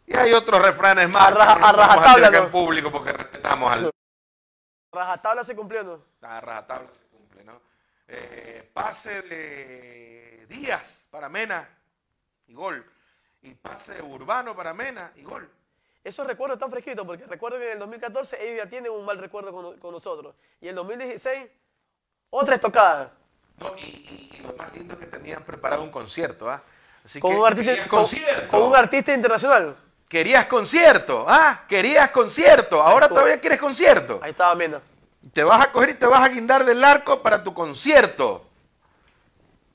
[0.06, 3.90] Y hay otros refranes más a, rajatabla en público porque respetamos al
[4.92, 6.04] rajatabla se cumplió, ¿no?
[6.22, 7.04] A rajatabla se
[8.06, 11.68] eh, pase de Díaz para Mena
[12.46, 12.90] y gol.
[13.42, 15.50] Y pase de Urbano para Mena y gol.
[16.04, 19.16] Esos recuerdos están fresquitos porque recuerdo que en el 2014 ellos ya tienen un mal
[19.16, 20.34] recuerdo con, nosotros.
[20.60, 21.48] Y en el 2016,
[22.28, 23.10] otra estocada.
[23.78, 26.50] y, lo más lindo que tenían preparado un concierto.
[26.50, 26.62] ¿ah?
[27.20, 29.76] con, un artista, con, un artista internacional.
[30.06, 34.20] Querías concierto, ah, querías concierto, ahora todavía quieres concierto.
[34.22, 34.82] Ahí estaba Mena.
[35.32, 38.46] Te vas a coger y te vas a guindar del arco para tu concierto.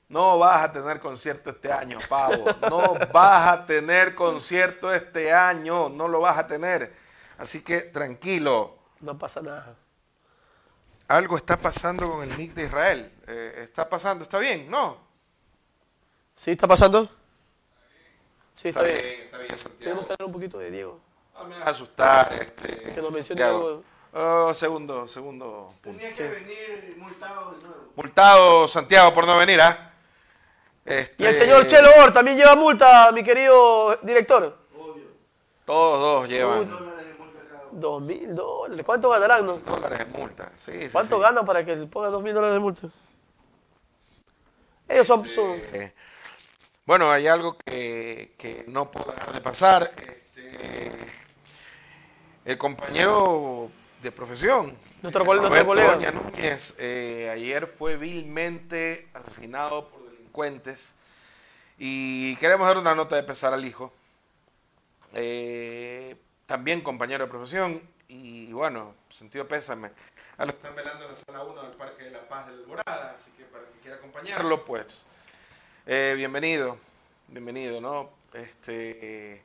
[0.09, 2.45] No vas a tener concierto este año, Pavo.
[2.67, 5.87] No vas a tener concierto este año.
[5.89, 6.91] No lo vas a tener.
[7.37, 8.75] Así que tranquilo.
[9.01, 9.75] No pasa nada.
[11.07, 13.11] Algo está pasando con el nick de Israel.
[13.27, 14.97] Eh, está pasando, está bien, ¿no?
[16.35, 17.07] ¿Sí está pasando?
[18.55, 18.97] Sí, está, bien.
[18.97, 19.77] Está bien, Santiago.
[19.79, 20.99] Tenemos que hablar un poquito de Diego.
[21.35, 22.33] No me vas a asustar.
[22.33, 23.83] Este, que nos mencione algo.
[24.11, 25.99] Oh, segundo, segundo punto.
[25.99, 27.91] Tenía que venir multado de nuevo.
[27.95, 29.88] Multado Santiago por no venir, ¿ah?
[30.89, 31.23] Este...
[31.23, 34.57] Y el señor Chelo Or también lleva multa, mi querido director.
[34.75, 35.05] Obvio.
[35.63, 36.69] Todos dos llevan.
[37.71, 38.83] Dos mil dólares.
[38.83, 39.45] ¿Cuánto ganarán?
[39.45, 39.57] No?
[39.57, 40.51] Dólares de multa.
[40.65, 42.89] Sí, ¿Cuánto ganan para que pongan dos mil dólares de multa?
[44.87, 45.23] Ellos son...
[46.85, 49.91] bueno, hay algo que, que no puedo dejar de pasar.
[49.95, 50.89] Este,
[52.45, 53.69] el compañero
[54.01, 54.75] de profesión.
[55.03, 55.93] Nuestro, colega.
[55.93, 59.98] Doña Núñez eh, ayer fue vilmente asesinado por
[60.29, 60.93] delincuentes
[61.77, 63.91] y queremos dar una nota de pesar al hijo.
[65.13, 66.15] Eh,
[66.45, 69.91] también compañero de profesión y bueno, sentido pésame
[70.37, 72.53] a los que están velando en la sala 1 del Parque de la Paz de
[72.53, 75.05] la Alborada, así que para que quiera acompañarlo, pues
[75.85, 76.77] eh, bienvenido,
[77.27, 78.11] bienvenido, ¿no?
[78.33, 79.43] Este,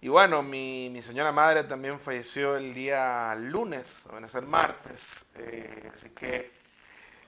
[0.00, 5.02] y bueno, mi, señora madre también falleció el día lunes, o a ser martes.
[5.36, 6.55] Eh, así que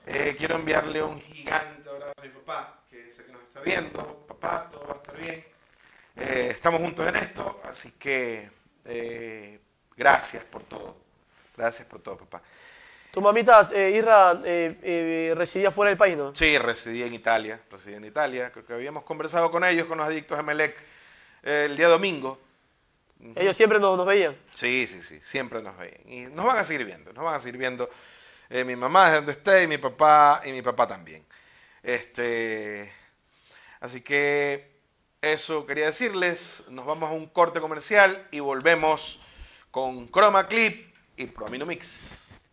[0.05, 4.25] eh, quiero enviarle un gigante abrazo a mi papá, que sé que nos está viendo.
[4.27, 5.45] Papá, todo va a estar bien.
[6.15, 8.49] Eh, estamos juntos en esto, así que
[9.95, 10.97] gracias por todo.
[11.55, 12.41] Gracias por todo, papá.
[13.11, 14.33] ¿Tu mamita, Irra,
[15.35, 16.35] residía fuera del país, no?
[16.35, 17.59] Sí, residía en Italia.
[17.69, 18.51] Residía en Italia.
[18.51, 20.75] Creo que habíamos conversado con ellos, con los adictos de Melec,
[21.43, 22.39] el día domingo.
[23.35, 24.35] Ellos siempre nos, veían.
[24.55, 26.01] Sí, sí, sí, siempre nos veían.
[26.07, 27.89] Y nos van a seguir viendo, nos van a seguir viendo.
[28.49, 31.23] Eh, mi mamá desde donde esté y mi papá y mi papá también.
[31.83, 32.91] Este,
[33.79, 34.79] así que
[35.21, 36.63] eso quería decirles.
[36.69, 39.19] Nos vamos a un corte comercial y volvemos
[39.71, 42.01] con Chroma Clip y Promino Mix.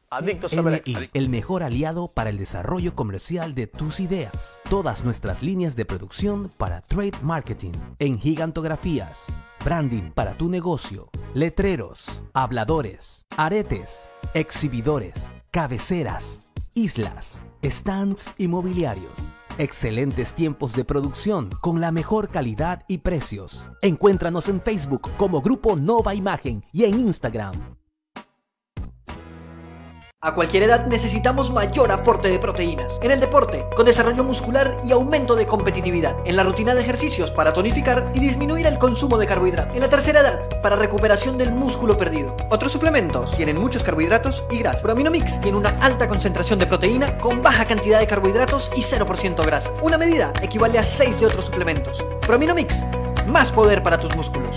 [0.09, 4.61] Adictos NI, el mejor aliado para el desarrollo comercial de tus ideas.
[4.70, 12.22] Todas nuestras líneas de producción para trade marketing en gigantografías branding para tu negocio, letreros,
[12.35, 19.33] habladores, aretes, exhibidores, cabeceras, islas, stands inmobiliarios.
[19.57, 23.64] Excelentes tiempos de producción con la mejor calidad y precios.
[23.81, 27.55] Encuéntranos en Facebook como Grupo Nova Imagen y en Instagram
[30.26, 32.98] a cualquier edad necesitamos mayor aporte de proteínas.
[33.00, 36.16] En el deporte, con desarrollo muscular y aumento de competitividad.
[36.24, 39.76] En la rutina de ejercicios para tonificar y disminuir el consumo de carbohidratos.
[39.76, 42.35] En la tercera edad, para recuperación del músculo perdido.
[42.50, 44.83] Otros suplementos tienen muchos carbohidratos y grasa.
[44.83, 49.70] Prominomix tiene una alta concentración de proteína con baja cantidad de carbohidratos y 0% grasa.
[49.83, 52.05] Una medida equivale a 6 de otros suplementos.
[52.26, 52.74] Prominomix,
[53.29, 54.57] más poder para tus músculos.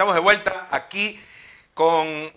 [0.00, 1.20] Estamos de vuelta aquí
[1.74, 2.32] con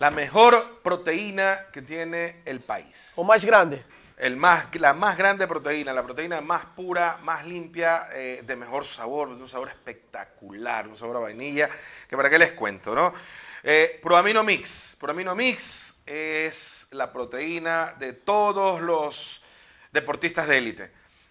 [0.00, 3.12] la mejor proteína que tiene el país.
[3.16, 3.82] O más grande.
[4.18, 8.84] El más, la más grande proteína, la proteína más pura, más limpia, eh, de mejor
[8.84, 11.70] sabor, de un sabor espectacular, un sabor a vainilla,
[12.06, 13.14] que para qué les cuento, ¿no?
[13.62, 14.94] Eh, Proamino Mix.
[15.00, 19.42] Proamino Mix es la proteína de todos los
[19.90, 20.90] deportistas de élite.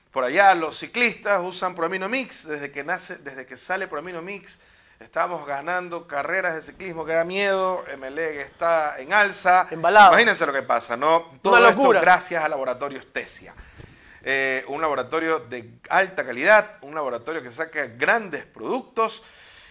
[0.09, 4.59] Por allá los ciclistas usan Proamino Mix, desde que nace, desde que sale Proamino Mix,
[4.99, 9.67] estamos ganando carreras de ciclismo que da miedo, MLEG está en alza.
[9.71, 10.10] Embalado.
[10.12, 11.31] Imagínense lo que pasa, ¿no?
[11.41, 12.01] Todo esto locura.
[12.01, 13.53] gracias a Laboratorios Tesia.
[14.23, 19.21] Eh, un laboratorio de alta calidad, un laboratorio que saca grandes productos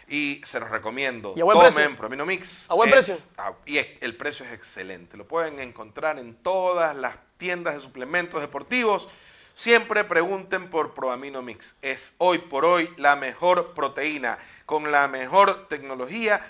[0.07, 1.33] y se los recomiendo.
[1.37, 1.97] Y a buen Tomen precio.
[1.97, 2.71] Promino Mix.
[2.71, 3.17] A buen Es- precio.
[3.67, 5.17] y es- el precio es excelente.
[5.17, 9.09] Lo pueden encontrar en todas las tiendas de suplementos deportivos.
[9.57, 11.75] Siempre pregunten por Proamino Mix.
[11.83, 16.44] Es hoy por hoy la mejor proteína con la mejor tecnología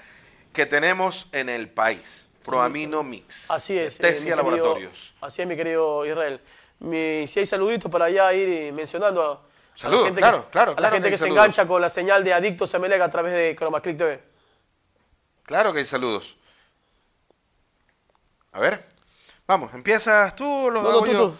[0.52, 2.28] que tenemos en el país.
[2.44, 3.50] Proamino Mix.
[3.50, 3.94] Así es.
[3.96, 5.14] eh, Tesia querido- Laboratorios.
[5.20, 6.40] así es, mi querido Israel.
[6.80, 9.38] Mi- si hay saluditos para allá ir mencionando a, a
[9.78, 11.80] Saludos, la gente, claro, que, se- claro, a la claro gente que se engancha con
[11.80, 14.22] la señal de Adictos MLEG a través de ChromaClick TV.
[15.44, 16.36] Claro que hay saludos.
[18.52, 18.84] A ver.
[19.46, 21.36] Vamos, ¿empiezas tú o los No, no, tú, tú.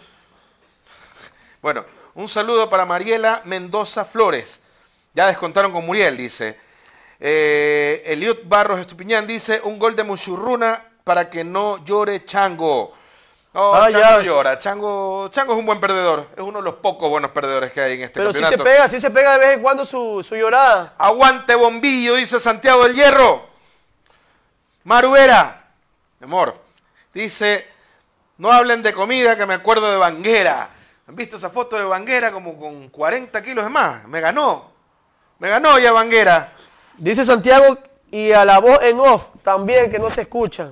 [1.61, 1.85] Bueno,
[2.15, 4.61] un saludo para Mariela Mendoza Flores.
[5.13, 6.59] Ya descontaron con Muriel, dice.
[7.19, 12.93] Eh, Eliud Barros Estupiñán dice, un gol de Muchurruna para que no llore Chango.
[13.53, 14.21] No, Ah, Chango ya.
[14.21, 14.59] llora.
[14.59, 16.27] Chango, Chango es un buen perdedor.
[16.35, 18.69] Es uno de los pocos buenos perdedores que hay en este Pero si campeonato.
[18.69, 20.93] se pega, si se pega de vez en cuando su, su llorada.
[20.97, 23.47] Aguante bombillo, dice Santiago del Hierro.
[24.83, 25.65] Maruera,
[26.19, 26.55] mi amor,
[27.13, 27.67] dice,
[28.37, 30.69] no hablen de comida que me acuerdo de Banguera.
[31.07, 34.05] ¿Han visto esa foto de Banguera como con 40 kilos de más?
[34.07, 34.71] Me ganó,
[35.39, 36.51] me ganó ya Banguera.
[36.97, 37.77] Dice Santiago
[38.09, 40.71] y a la voz en off también que no se escucha.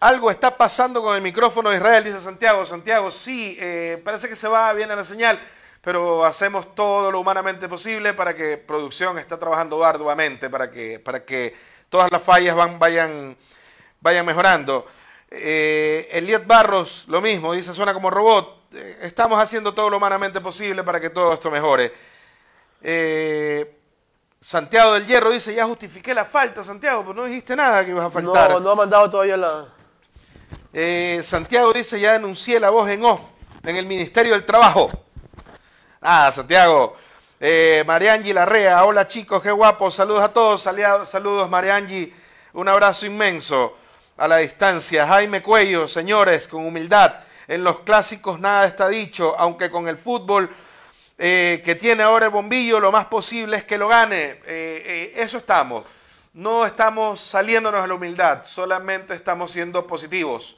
[0.00, 2.64] Algo está pasando con el micrófono de Israel, dice Santiago.
[2.64, 5.38] Santiago, sí, eh, parece que se va bien a la señal,
[5.82, 11.24] pero hacemos todo lo humanamente posible para que producción está trabajando arduamente para que, para
[11.24, 11.54] que
[11.90, 13.36] todas las fallas van, vayan,
[14.00, 14.86] vayan mejorando.
[15.30, 18.68] Eh, Eliot Barros, lo mismo, dice, suena como robot.
[18.72, 21.92] Eh, estamos haciendo todo lo humanamente posible para que todo esto mejore.
[22.82, 23.83] Eh,
[24.44, 28.04] Santiago del Hierro dice, ya justifiqué la falta, Santiago, pero no dijiste nada que ibas
[28.04, 28.50] a faltar.
[28.50, 29.68] No, no ha mandado todavía la...
[30.70, 33.20] Eh, Santiago dice, ya denuncié la voz en off
[33.62, 34.90] en el Ministerio del Trabajo.
[36.02, 36.94] Ah, Santiago.
[37.40, 39.90] Eh, Mariangi Larrea, hola chicos, qué guapo.
[39.90, 42.12] Saludos a todos, aliados, saludos Mariangi.
[42.52, 43.78] Un abrazo inmenso
[44.18, 45.06] a la distancia.
[45.06, 47.14] Jaime Cuello, señores, con humildad.
[47.48, 50.54] En los clásicos nada está dicho, aunque con el fútbol
[51.18, 54.22] eh, que tiene ahora el bombillo, lo más posible es que lo gane.
[54.22, 55.84] Eh, eh, eso estamos.
[56.32, 60.56] No estamos saliéndonos de la humildad, solamente estamos siendo positivos.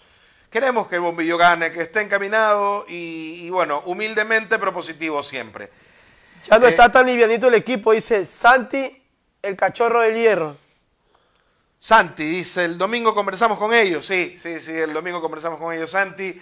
[0.51, 5.71] Queremos que el bombillo gane, que esté encaminado y, y bueno, humildemente pero positivo siempre.
[6.42, 9.03] Ya no está tan livianito el equipo, dice Santi,
[9.42, 10.57] el cachorro del hierro.
[11.79, 14.07] Santi dice, el domingo conversamos con ellos.
[14.07, 16.40] Sí, sí, sí, el domingo conversamos con ellos, Santi.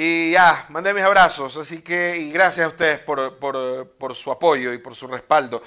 [0.00, 1.56] Y ya, mandé mis abrazos.
[1.56, 5.60] Así que, y gracias a ustedes por, por- por su apoyo y por su respaldo.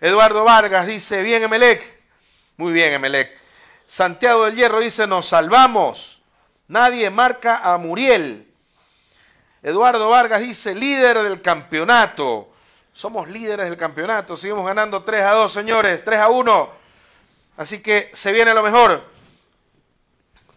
[0.00, 1.82] Eduardo Vargas dice, bien, Emelec.
[2.58, 3.36] Muy bien, Emelec.
[3.88, 6.22] Santiago del Hierro dice, nos salvamos.
[6.68, 8.46] Nadie marca a Muriel.
[9.64, 12.52] Eduardo Vargas dice, líder del campeonato.
[12.92, 14.36] Somos líderes del campeonato.
[14.36, 16.04] Seguimos ganando 3 a 2, señores.
[16.04, 16.70] 3 a 1.
[17.56, 19.10] Así que se viene lo mejor.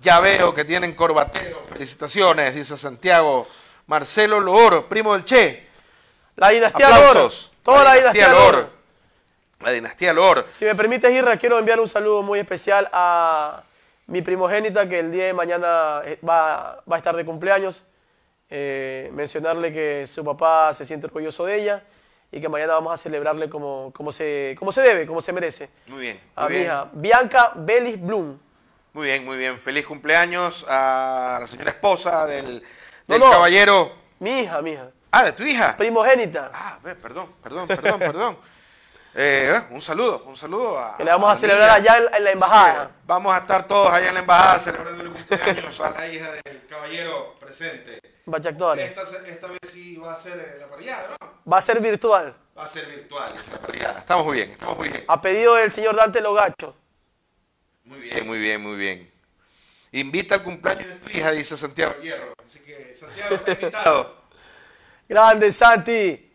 [0.05, 1.63] Ya veo que tienen corbatero.
[1.67, 3.47] Felicitaciones, dice Santiago.
[3.87, 5.67] Marcelo Loor, primo del Che.
[6.35, 6.95] La dinastía.
[6.95, 7.51] Aplausos.
[7.63, 8.69] Toda la, dinastía Lor.
[9.61, 10.45] La dinastía Loor.
[10.51, 13.63] Si me permites, Irra, quiero enviar un saludo muy especial a
[14.05, 17.83] mi primogénita que el día de mañana eh, va, va a estar de cumpleaños.
[18.51, 21.83] Eh, mencionarle que su papá se siente orgulloso de ella
[22.31, 25.67] y que mañana vamos a celebrarle como, como, se, como se debe, como se merece.
[25.87, 26.19] Muy bien.
[26.35, 26.65] A mi bien.
[26.65, 28.44] hija, Bianca Belis Bloom.
[28.95, 29.59] Muy bien, muy bien.
[29.59, 32.63] Feliz cumpleaños a la señora esposa del,
[33.07, 33.29] No, del no.
[33.29, 33.91] caballero.
[34.19, 34.89] Mi hija, mi hija.
[35.11, 35.75] Ah, de tu hija.
[35.75, 36.49] Primogénita.
[36.53, 38.37] Ah, perdón, perdón, perdón, perdón.
[39.17, 40.97] Eh, un saludo, un saludo a.
[40.97, 41.93] Que le vamos a celebrar niña.
[41.93, 42.91] allá en, la embajada.
[43.05, 46.67] Vamos a estar todos allá en la embajada celebrando el cumpleaños a la hija del
[46.67, 47.99] caballero presente.
[48.03, 51.49] Esta, esta vez sí va a ser eh, la parrillada, ¿no?
[51.49, 52.35] Va a ser virtual.
[52.57, 53.99] Va a ser virtual esa parrillada.
[53.99, 55.05] Estamos muy bien, estamos muy bien.
[55.07, 56.75] A pedido del señor Dante Logacho.
[57.85, 59.11] Muy bien, muy bien, muy bien.
[59.91, 62.33] Invita al cumpleaños de tu hija, dice Santiago Hierro.
[62.45, 64.15] Así que Santiago está invitado.
[65.09, 66.31] Grande Santi.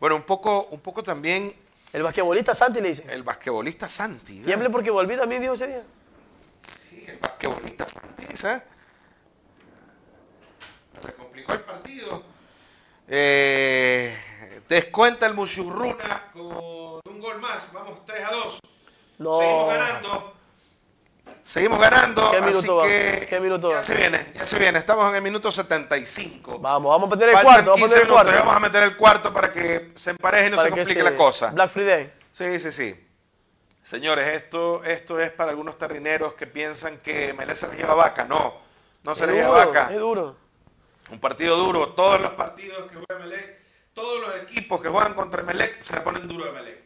[0.00, 1.54] Bueno, un poco, un poco también
[1.92, 3.04] El basquetbolista Santi le dice.
[3.08, 4.40] el basquetbolista Santi.
[4.40, 5.82] Tiemble porque volví también, dijo ese día.
[6.90, 8.62] Sí, el basquetbolista Santi, ¿sabes?
[11.04, 12.24] Se complicó el partido.
[13.06, 14.16] Eh,
[14.68, 17.70] descuenta el Mushurruna con un gol más.
[17.72, 18.58] Vamos 3 a 2.
[19.18, 19.38] No.
[19.40, 20.34] Seguimos ganando.
[21.42, 22.30] Seguimos ganando.
[22.30, 22.84] ¿Qué así minuto va?
[22.86, 23.82] que ¿Qué minuto ya va?
[23.82, 24.78] se viene, ya se viene.
[24.78, 26.58] Estamos en el minuto 75.
[26.58, 28.38] Vamos, vamos a meter el Faltan cuarto, vamos a 15 meter el minutos, cuarto.
[28.40, 31.00] Vamos a meter el cuarto para que se empareje y no Para se que complique
[31.02, 31.50] se- la cosa.
[31.50, 32.12] Black Friday.
[32.32, 33.00] Sí, sí, sí.
[33.82, 38.24] Señores, esto, esto es para algunos terrineros que piensan que Melec se les lleva vaca.
[38.24, 38.54] No,
[39.02, 39.88] no se Es les lleva vaca.
[39.92, 40.36] es duro.
[41.10, 41.88] Un partido duro.
[41.90, 43.58] Todos los partidos que juega Melec,
[43.92, 46.78] todos los equipos que juegan contra Melec se le ponen duro de Melec.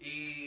[0.00, 0.39] Y,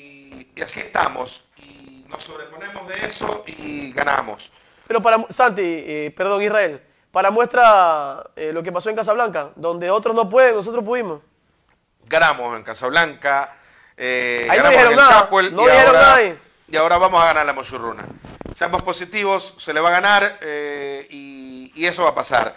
[0.56, 1.44] y así estamos.
[1.58, 4.52] Y nos sobreponemos de eso y ganamos.
[4.88, 9.89] Pero para, Santi, eh, perdón, Israel, para muestra eh, lo que pasó en Casablanca, donde
[9.89, 11.22] otros no pueden, nosotros pudimos.
[12.06, 13.56] Ganamos en Casablanca.
[13.98, 16.36] eh, Ahí no dijeron nada, no y dijeron ahora- nada.
[16.68, 18.04] Y ahora vamos a ganar la Mochurruna.
[18.56, 22.56] Seamos positivos, se le va a ganar eh, y, y eso va a pasar.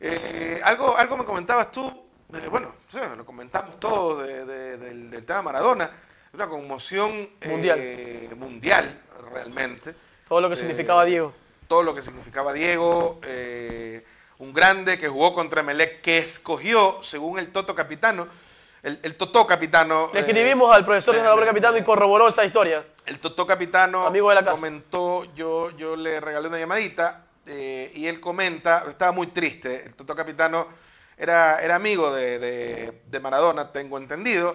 [0.00, 2.06] Eh, algo, algo me comentabas tú,
[2.50, 2.74] bueno,
[3.16, 5.90] lo comentamos todos de- de- del, del tema Maradona,
[6.36, 8.36] una conmoción eh, Mundial.
[8.36, 9.00] mundial
[9.32, 9.94] realmente.
[10.28, 11.32] Todo lo que Eh, significaba Diego.
[11.66, 14.04] Todo lo que significaba Diego, eh,
[14.38, 18.28] un grande que jugó contra Melec, que escogió, según el Toto Capitano,
[18.82, 20.10] el, el Totó Capitano.
[20.12, 22.84] Le escribimos al profesor Salvador Capitano y corroboró esa historia.
[23.06, 24.56] el Totó Capitano Amigo de la casa.
[24.56, 30.14] comentó, yo, yo le regalé una llamadita y él comenta, estaba muy triste, el Totó
[30.14, 30.66] Capitano
[31.16, 34.54] era, era amigo de, de- de Maradona, tengo entendido,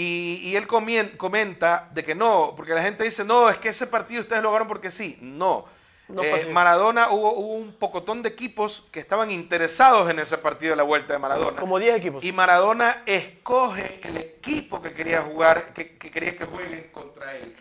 [0.00, 3.70] y, y él comien- comenta de que no, porque la gente dice, no, es que
[3.70, 5.66] ese partido ustedes lo ganaron porque sí, no.
[6.08, 6.48] No Eh.
[6.52, 10.82] Maradona, hubo, hubo un pocotón de equipos que estaban interesados en ese partido de la
[10.84, 11.60] vuelta de Maradona.
[11.60, 12.24] Como 10 equipos.
[12.24, 17.54] Y Maradona escoge el equipo que quería jugar, que, que quería que jueguen contra él.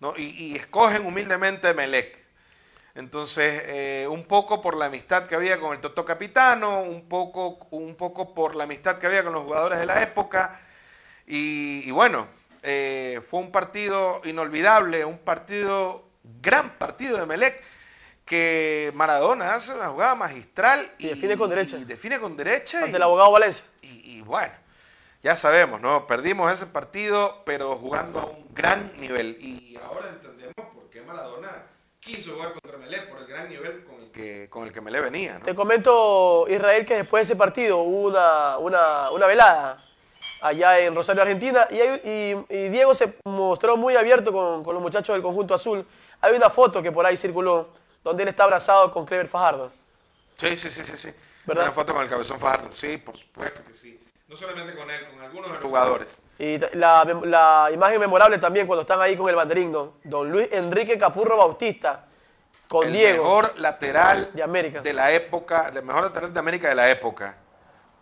[0.00, 0.12] ¿no?
[0.18, 2.18] Y, y escogen humildemente Melec.
[2.94, 7.66] Entonces, eh, un poco por la amistad que había con el Toto Capitano, un poco,
[7.70, 10.60] un poco por la amistad que había con los jugadores de la época.
[11.26, 12.26] Y, y bueno,
[12.62, 16.04] eh, fue un partido inolvidable, un partido,
[16.42, 17.62] gran partido de Melec,
[18.24, 21.76] que Maradona hace una jugada magistral Y define con derecha.
[21.76, 22.82] y define con derecha.
[22.82, 23.64] Ante el abogado Valencia.
[23.82, 24.52] y, y bueno,
[25.22, 26.06] ya sabemos, ¿no?
[26.06, 29.36] Perdimos ese partido, pero jugando a un gran nivel.
[29.40, 31.50] Y ahora entendemos por qué Maradona
[32.00, 35.00] quiso jugar contra Melé, por el gran nivel con el que, con el que Melé
[35.00, 35.44] venía, ¿no?
[35.44, 39.82] Te comento, Israel, que después de ese partido hubo una, una, una velada
[40.44, 42.00] allá en Rosario, Argentina, y, hay-
[42.50, 45.86] y- y Diego se mostró muy abierto con, con los muchachos del conjunto azul.
[46.20, 47.68] Hay una foto que por ahí circuló,
[48.02, 49.72] donde él está abrazado con Clever Fajardo.
[50.36, 51.10] Sí, sí, sí, sí, sí.
[51.46, 51.64] ¿Verdad?
[51.64, 53.98] Una foto con el cabezón Fajardo, sí, por supuesto que sí.
[54.28, 56.08] No solamente con él, con algunos de los jugadores.
[56.38, 60.48] Y la, la imagen memorable también cuando están ahí con el banderín, don, don Luis
[60.50, 62.06] Enrique Capurro Bautista,
[62.68, 63.22] con el Diego.
[63.22, 64.80] mejor lateral De América.
[64.82, 67.36] de la época, el mejor lateral de América de la época.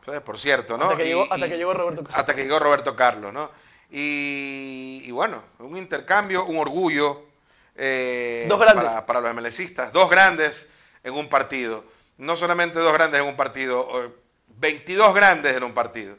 [0.03, 0.85] Entonces, por cierto, ¿no?
[0.87, 2.19] Hasta que Y- llegó- hasta y- que llegó Roberto Carlos.
[2.21, 3.51] Hasta que llegó Roberto Carlos, ¿no?
[3.91, 7.23] Y, y bueno, un intercambio, un orgullo
[7.77, 8.85] eh, Dos grandes.
[8.85, 9.93] Para, para los MLCistas.
[9.93, 10.69] Dos grandes
[11.05, 11.85] en un partido.
[12.19, 14.11] No solamente dos grandes en un partido, eh,
[14.59, 16.17] 22 grandes en un partido.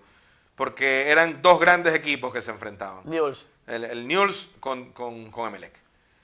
[0.55, 3.01] Porque eran dos grandes equipos que se enfrentaban.
[3.05, 3.45] Newell's.
[3.67, 5.73] El, el Newell's con, con, con Emelec.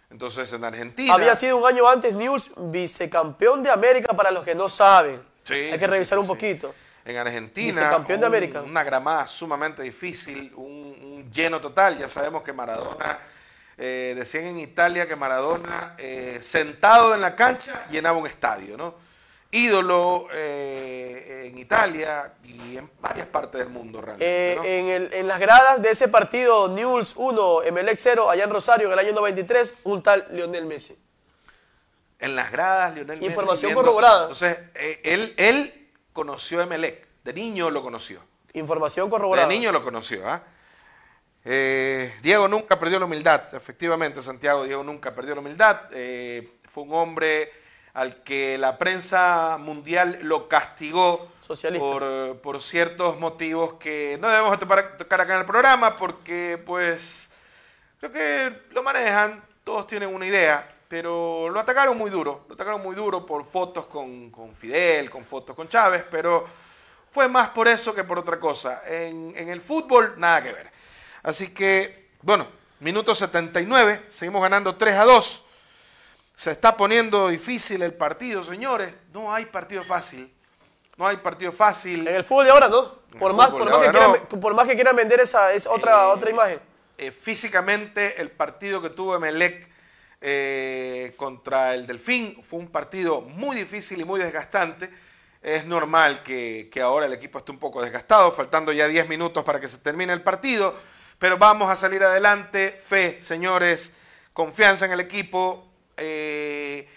[0.10, 1.14] Entonces, en Argentina...
[1.14, 5.22] Había sido un año antes Newell's vicecampeón de América para los que no saben.
[5.44, 6.28] Sí, Hay sí, que revisar sí, un sí.
[6.28, 6.74] poquito.
[7.10, 8.62] En Argentina, de América.
[8.62, 10.66] una gramada sumamente difícil, un,
[11.02, 11.98] un lleno total.
[11.98, 13.20] Ya sabemos que Maradona,
[13.78, 18.96] eh, decían en Italia que Maradona, eh, sentado en la cancha, llenaba un estadio, ¿no?
[19.52, 24.52] Ídolo eh, en Italia y en varias partes del mundo realmente.
[24.52, 24.64] Eh, ¿no?
[24.64, 28.86] en, el- en las gradas de ese partido, Newell's 1, Emelec 0, allá en Rosario,
[28.88, 30.96] en el año 93, un tal Lionel Messi.
[32.20, 34.22] En las gradas, Lionel Messi Información corroborada.
[34.24, 34.60] Entonces,
[35.04, 38.22] él, él conoció a Emelec, de niño lo conoció.
[38.54, 39.48] Información corroborada.
[39.48, 40.28] De niño lo conoció.
[40.28, 40.42] ¿ah?
[41.46, 45.82] Eh, Diego nunca perdió la humildad, efectivamente, Santiago Diego nunca perdió la humildad.
[45.92, 47.52] Eh, fue un hombre
[47.94, 51.32] al que la prensa mundial lo castigó
[51.80, 57.30] por, por ciertos motivos que no debemos tocar acá en el programa porque pues
[58.00, 62.82] creo que lo manejan, todos tienen una idea, pero lo atacaron muy duro, lo atacaron
[62.82, 66.48] muy duro por fotos con, con Fidel, con fotos con Chávez, pero
[67.12, 68.82] fue más por eso que por otra cosa.
[68.86, 70.72] En, en el fútbol, nada que ver.
[71.24, 72.48] Así que, bueno,
[72.80, 75.46] minuto 79, seguimos ganando 3 a 2.
[76.36, 78.94] Se está poniendo difícil el partido, señores.
[79.14, 80.32] No hay partido fácil.
[80.98, 82.08] no hay partido fácil.
[82.08, 83.00] En el fútbol de ahora, ¿no?
[83.18, 84.40] Por más, por, más que quieran, no.
[84.40, 86.60] por más que quieran vender esa es otra, Eh, otra imagen.
[86.98, 89.68] eh, físicamente el partido que tuvo Emelec
[90.22, 94.90] eh, contra el Delfín fue un partido muy difícil y muy desgastante.
[95.42, 99.44] Es normal que, que ahora el equipo esté un poco desgastado, faltando ya 10 minutos
[99.44, 100.76] para que se termine el partido,
[101.18, 102.82] pero vamos a salir adelante.
[102.86, 103.94] Fe, señores,
[104.34, 105.66] confianza en el equipo.
[105.98, 106.88] eh,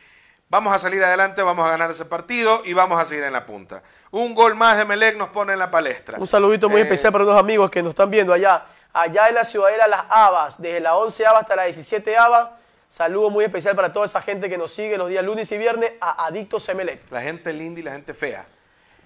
[0.49, 3.47] vamos a salir adelante, vamos a ganar ese partido y vamos a seguir en la
[3.47, 3.83] punta.
[4.11, 6.19] Un gol más de Emelec nos pone en la palestra.
[6.19, 8.67] Un saludito muy Eh, especial para unos amigos que nos están viendo allá.
[8.93, 12.59] Allá en la ciudadela Las Habas, desde la 11 Ava hasta la 17 Ava.
[12.93, 15.93] Saludo muy especial para toda esa gente que nos sigue los días lunes y viernes
[15.99, 17.11] a Adictos Emelec.
[17.11, 18.45] La gente linda y la gente fea.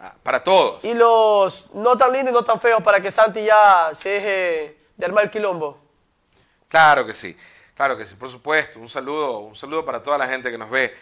[0.00, 0.82] Ah, Para todos.
[0.84, 4.76] Y los no tan lindos y no tan feos para que Santi ya se deje
[4.96, 5.78] de armar el quilombo.
[6.66, 7.36] Claro que sí,
[7.76, 8.80] claro que sí, por supuesto.
[8.80, 10.92] Un saludo, un saludo para toda la gente que nos ve.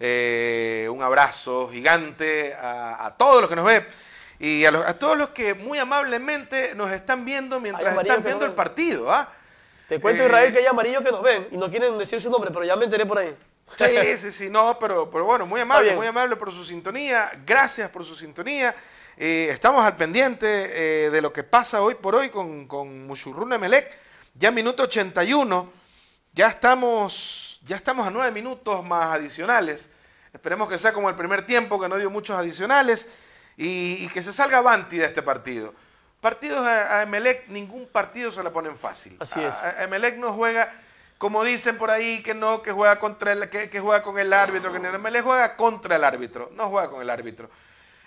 [0.00, 3.86] Eh, un abrazo gigante a, a todos los que nos ven
[4.40, 8.40] y a, los- a todos los que muy amablemente nos están viendo mientras están viendo
[8.40, 9.12] no el partido.
[9.12, 9.28] ¿ah?
[9.94, 12.30] Te cuento, Eh, Israel, que hay amarillos que nos ven y no quieren decir su
[12.30, 13.34] nombre, pero ya me enteré por ahí.
[13.76, 13.84] Sí,
[14.18, 17.30] sí, sí, no, pero, pero bueno, muy amable, muy amable por su sintonía.
[17.46, 18.74] Gracias por su sintonía.
[19.16, 23.54] Eh, estamos al pendiente eh, de lo que pasa hoy por hoy con, con Mushurruna
[23.54, 23.96] Emelec.
[24.34, 25.72] Ya minuto 81,
[26.32, 29.88] ya estamos, ya estamos a nueve minutos más adicionales.
[30.32, 33.08] Esperemos que sea como el primer tiempo, que no dio muchos adicionales
[33.56, 35.72] y, y que se salga Avanti de este partido.
[36.24, 39.14] Partidos a, a Emelec, ningún partido se la ponen fácil.
[39.20, 39.54] Así es.
[39.56, 40.72] A- a Emelec no juega,
[41.18, 44.32] como dicen por ahí, que no, que juega contra el, que, que juega con el
[44.32, 47.50] árbitro, que Emelec juega contra el árbitro, no juega con el árbitro.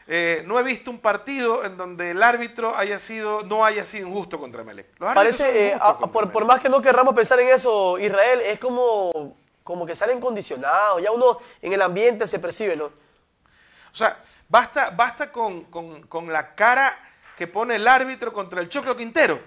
[0.07, 4.07] Eh, no he visto un partido en donde el árbitro haya sido, no haya sido
[4.07, 4.97] injusto contra Emelec.
[4.97, 8.41] Parece, eh, injustos a- contra por, por más que no querramos pensar en eso, Israel,
[8.41, 11.03] es como, como que salen condicionados.
[11.03, 12.85] Ya uno en el ambiente se percibe, ¿no?
[12.85, 14.17] O sea,
[14.49, 17.03] basta, basta con, con- con la cara
[17.37, 19.39] que pone el árbitro contra el Choclo Quintero.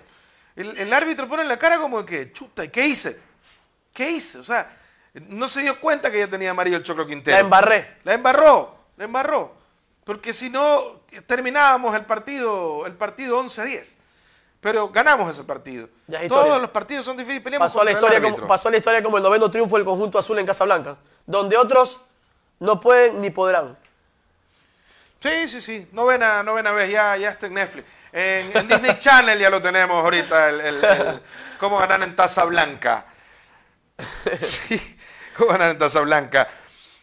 [0.55, 3.20] El, el árbitro pone la cara como que, chuta, ¿y qué hice?
[3.93, 4.38] ¿Qué hice?
[4.38, 4.78] O sea,
[5.14, 7.36] no se dio cuenta que ya tenía amarillo el Choclo Quintero.
[7.36, 7.97] La embarré.
[8.05, 9.55] La embarró, la embarró.
[10.05, 13.97] Porque si no, terminábamos el partido, el partido 11 a 10.
[14.61, 15.88] Pero ganamos ese partido.
[16.28, 17.43] Todos los partidos son difíciles.
[17.43, 20.18] Peleamos Pasó a, la historia como, pasó la historia como el noveno triunfo del conjunto
[20.18, 21.99] azul en Casablanca, donde otros
[22.61, 23.76] no pueden ni podrán.
[25.23, 25.89] Sí, sí, sí.
[25.93, 27.87] Novena, novena vez, ya, ya está en Netflix.
[28.12, 31.21] En, Disney Channel ya lo tenemos ahorita, el,
[31.59, 33.07] cómo ganar en taza blanca.
[34.41, 34.97] Sí,
[35.37, 36.49] cómo ganar en taza blanca.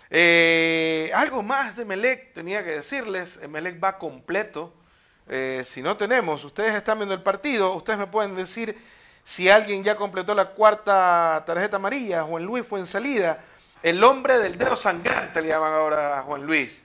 [0.10, 3.40] Eh, algo más de Melec tenía que decirles.
[3.48, 4.74] Melec va completo.
[5.30, 8.82] Eh, si no tenemos, ustedes están viendo el partido, ustedes me pueden decir
[9.26, 12.24] si alguien ya completó la cuarta tarjeta amarilla.
[12.24, 13.44] Juan Luis fue en salida.
[13.84, 16.84] El hombre del dedo sangrante le llaman ahora a Juan Luis.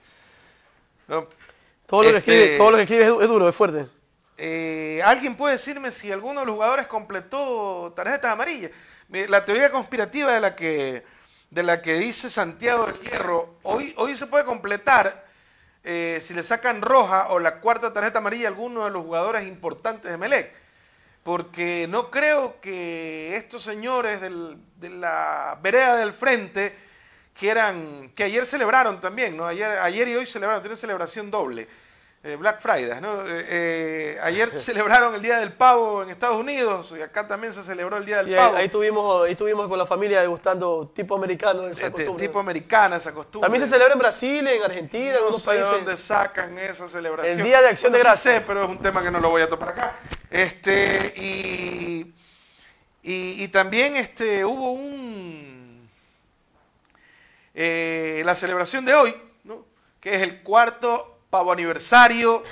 [1.07, 1.27] ¿No?
[1.85, 3.87] Todo lo que Este- escribe, todo lo que escribe es, du- es duro, es fuerte.
[4.37, 8.71] Eh, ¿Alguien puede decirme si alguno de los jugadores completó tarjetas amarillas?
[9.09, 11.03] La teoría conspirativa de la que,
[11.51, 15.23] de la que dice Santiago del Hierro, hoy, hoy se puede completar
[15.83, 19.45] eh, si le sacan roja o la cuarta tarjeta amarilla a alguno de los jugadores
[19.45, 20.51] importantes de Melec.
[21.23, 26.75] Porque no creo que estos señores del- de la vereda del frente
[27.37, 29.45] quieran, que ayer celebraron también, ¿no?
[29.47, 31.67] Ayer, ayer y hoy celebraron, tienen celebración doble.
[32.25, 33.27] eh, Black Friday, ¿no?
[33.27, 37.63] Eh, eh, ayer celebraron el Día del Pavo en Estados Unidos y acá también se
[37.65, 38.55] celebró el Día del Sí, ahí, Pavo.
[38.55, 42.25] ahí tuvimos, ahí tuvimos con la familia degustando tipo americano esa de- costumbre.
[42.27, 43.45] tipo americana esa costumbre.
[43.47, 45.69] También se celebra en Brasil, en Argentina, en No algunos sé países.
[45.71, 47.39] dónde sacan esa celebración.
[47.39, 48.35] El Día de Acción de Bueno, sí Gracias.
[48.35, 49.95] sé, pero es un tema que no lo voy a topar acá.
[50.31, 52.13] Este, y,
[53.03, 55.52] y, y también este, hubo un...
[57.53, 59.65] eh, la celebración de hoy, ¿no?
[59.99, 62.43] que es el cuarto pavo aniversario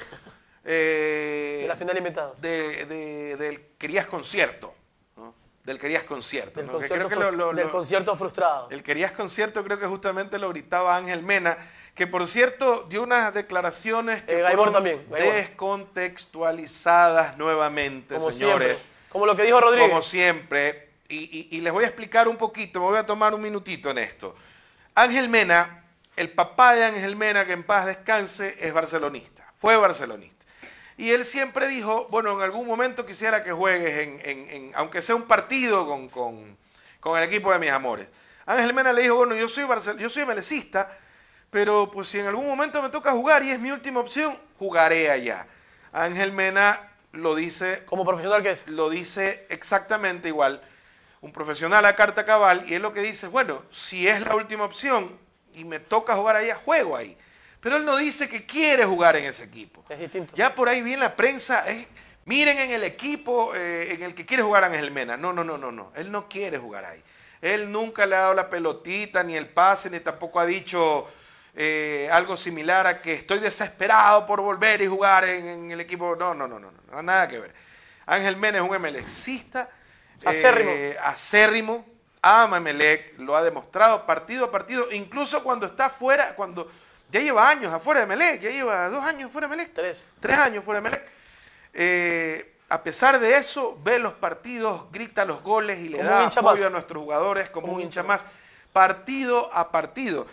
[0.64, 2.34] eh, De la final inventada.
[2.40, 4.74] de- de- del Querías Concierto.
[5.18, 5.34] ¿no?
[5.64, 6.60] Del Querías Concierto.
[6.60, 6.74] Del, ¿no?
[6.74, 8.68] Que concierto, creo que lo- frus- lo- del lo- concierto frustrado.
[8.70, 11.58] el querías concierto creo que justamente lo gritaba Ángel Mena,
[11.96, 18.78] que por cierto dio unas declaraciones que Eh, fueron también, descontextualizadas nuevamente, como señores.
[18.78, 18.92] siempre.
[19.10, 19.90] Como lo que dijo Rodríguez.
[19.90, 20.90] Como siempre.
[21.10, 23.90] Y, y- y les voy a explicar un poquito, me voy a tomar un minutito
[23.90, 24.34] en esto.
[24.96, 25.84] Ángel Mena,
[26.16, 30.46] el papá de Ángel Mena, que en paz descanse, es barcelonista, fue barcelonista.
[30.98, 35.02] Y él siempre dijo, bueno, en algún momento quisiera que juegues, en, en- en- aunque
[35.02, 36.58] sea un partido con, con-
[37.00, 38.08] con el equipo de mis amores.
[38.46, 40.92] Ángel Mena le dijo, bueno, yo soy, barcel yo soy melecista,
[41.50, 45.10] pero pues si en algún momento me toca jugar y es mi última opción, jugaré
[45.10, 45.48] allá.
[45.94, 48.68] Ángel Mena lo dice Como profesional que es.
[48.68, 50.62] lo dice exactamente igual
[51.22, 54.66] un profesional a carta cabal y es lo que dice, bueno, si es la última
[54.66, 55.18] opción
[55.54, 57.16] y me toca jugar allá, juego ahí.
[57.60, 59.84] Pero él no dice que quiere jugar en ese equipo.
[59.88, 60.36] Es distinto.
[60.36, 61.88] Ya por ahí viene la prensa, es,
[62.26, 65.16] miren en el equipo eh, en el que quiere jugar Ángel Mena.
[65.16, 65.92] No, no, no, no, no.
[65.96, 67.04] Él no quiere jugar ahí.
[67.40, 71.08] Él nunca le ha dado la pelotita, ni el pase, ni tampoco ha dicho
[71.56, 76.16] eh, algo similar a que estoy desesperado por volver y jugar en, en el equipo.
[76.16, 77.54] No, no, no, no, no, no, nada que ver.
[78.08, 79.70] Ángel Mena es un MLXista.
[80.26, 80.72] Acérrimo.
[80.72, 81.86] eh, acérrimo,
[82.22, 86.72] ama a Melec, lo ha demostrado partido a partido, incluso cuando está fuera, cuando
[87.10, 89.74] ya lleva años afuera de Melec, ya lleva dos años fuera de Melec.
[89.74, 90.06] Tres.
[90.20, 91.08] Tres años fuera de Melec.
[91.74, 96.26] Eh, a pesar de eso, ve los partidos, grita los goles y le Como da
[96.26, 96.62] apoyo más.
[96.62, 98.22] a nuestros jugadores como, Como un hincha más,
[98.72, 100.26] partido a partido.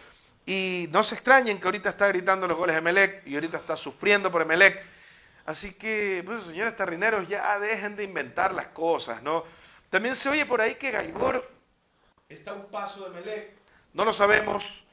[0.46, 3.76] Y no se extrañen que ahorita está gritando los goles de Melec y ahorita está
[3.76, 4.80] sufriendo por Melec.
[5.46, 9.44] Así que, pues, señores tarrineros, ya dejen de inventar las cosas, ¿no?
[9.90, 11.48] También se oye por ahí que Gaibor
[12.28, 13.52] está a un paso de Melec.
[13.94, 14.84] No lo sabemos.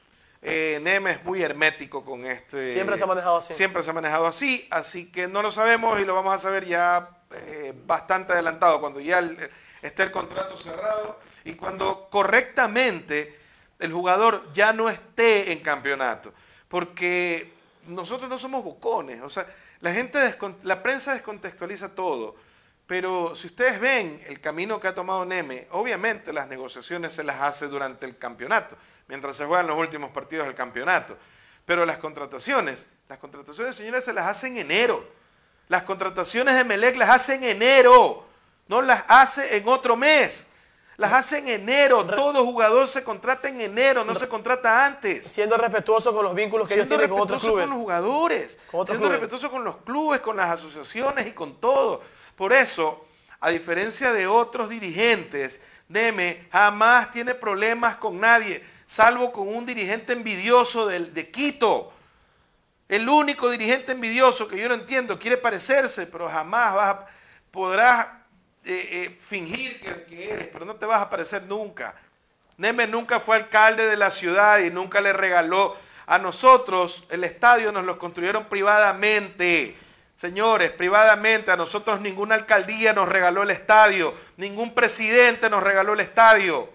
[0.42, 2.72] Eh, Neme es muy hermético con este.
[2.72, 3.54] Siempre se ha manejado así.
[3.54, 6.64] Siempre se ha manejado así, así que no lo sabemos y lo vamos a saber
[6.66, 9.50] ya eh, bastante adelantado, cuando ya el-
[9.82, 13.38] esté el contrato cerrado y cuando correctamente
[13.78, 16.32] el jugador ya no esté en campeonato.
[16.68, 17.52] Porque
[17.86, 19.46] nosotros no somos bocones, o sea,
[19.80, 20.18] la gente,
[20.62, 22.36] la prensa descontextualiza todo.
[22.86, 27.40] Pero si ustedes ven el camino que ha tomado Neme, obviamente las negociaciones se las
[27.42, 28.76] hace durante el campeonato,
[29.08, 31.16] mientras se juegan los últimos partidos del campeonato.
[31.64, 35.04] Pero las contrataciones, las contrataciones, señores, se las hace en enero.
[35.68, 38.24] Las contrataciones de Melec las hace en enero,
[38.68, 40.46] no las hace en otro mes.
[40.96, 42.06] Las hace en enero.
[42.06, 45.26] Todo jugador se contrata en enero, no se contrata antes.
[45.26, 47.64] Siendo respetuoso con los vínculos que ellos Siendo tienen con otros respetuoso clubes.
[47.68, 49.20] con los jugadores, Con otros siendo clubes.
[49.20, 52.00] respetuoso con los clubes, con las asociaciones y con todo.
[52.36, 53.06] Por eso,
[53.40, 60.12] a diferencia de otros dirigentes, Neme jamás tiene problemas con nadie, salvo con un dirigente
[60.12, 61.92] envidioso de, Quito.
[62.88, 66.96] El único dirigente envidioso que yo no entiendo, quiere parecerse, pero jamás vas
[67.50, 68.06] podrás
[68.64, 71.94] eh, eh, fingir que eres, pero no te vas a parecer nunca.
[72.58, 75.76] Neme nunca fue alcalde de la ciudad y nunca le regaló
[76.06, 79.76] a nosotros el estadio, nos lo construyeron privadamente.
[80.16, 86.00] Señores, privadamente, a nosotros ninguna alcaldía nos regaló el estadio, ningún presidente nos regaló el
[86.00, 86.70] estadio.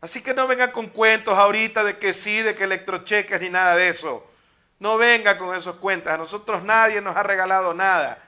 [0.00, 3.76] Así que no vengan con cuentos ahorita de que sí, de que electrocheques ni nada
[3.76, 4.28] de eso.
[4.78, 6.12] No venga con esos cuentos.
[6.12, 8.18] A nosotros nadie nos ha regalado nada.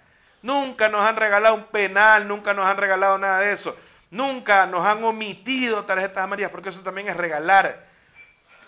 [0.43, 3.77] Nunca nos han regalado un penal, nunca nos han regalado nada de eso.
[4.11, 7.87] Nunca nos han omitido tarjetas amarillas, porque eso también es regalar.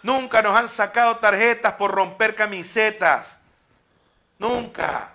[0.02, 3.38] Nunca nos han sacado tarjetas por romper camisetas.
[4.38, 5.10] Nunca.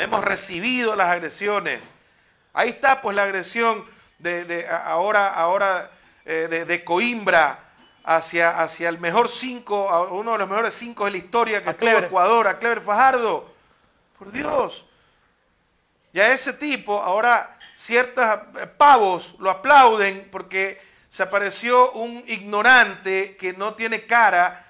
[0.00, 1.80] Hemos recibido las agresiones.
[2.54, 3.84] Ahí está pues la agresión
[4.18, 5.90] de, ahora, ahora
[6.24, 7.58] eh, de, de Coimbra
[8.02, 11.90] hacia, hacia el mejor cinco, uno de los mejores cinco de la historia que tuvo.
[11.90, 13.52] Ecuador, a Clever Fajardo.
[14.18, 14.86] Por Dios.
[16.12, 18.24] Y a ese tipo, ahora ciertos
[18.58, 20.80] eh, pavos lo aplauden porque
[21.10, 24.66] se apareció un ignorante que no tiene cara,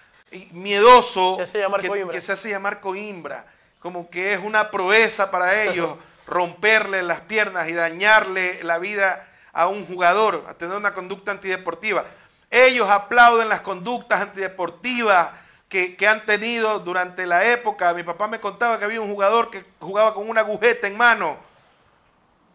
[0.50, 2.14] miedoso, Se hace llamar que, Coimbra.
[2.14, 3.44] que se hace llamar Coimbra,
[3.80, 9.66] como que es una proeza para ellos romperle las piernas y dañarle la vida a
[9.66, 12.04] un jugador, a tener una conducta antideportiva.
[12.50, 15.30] Ellos aplauden las conductas antideportivas
[15.68, 17.92] que, que han tenido durante la época.
[17.94, 21.36] Mi papá me contaba que había un jugador que jugaba con una agujeta en mano.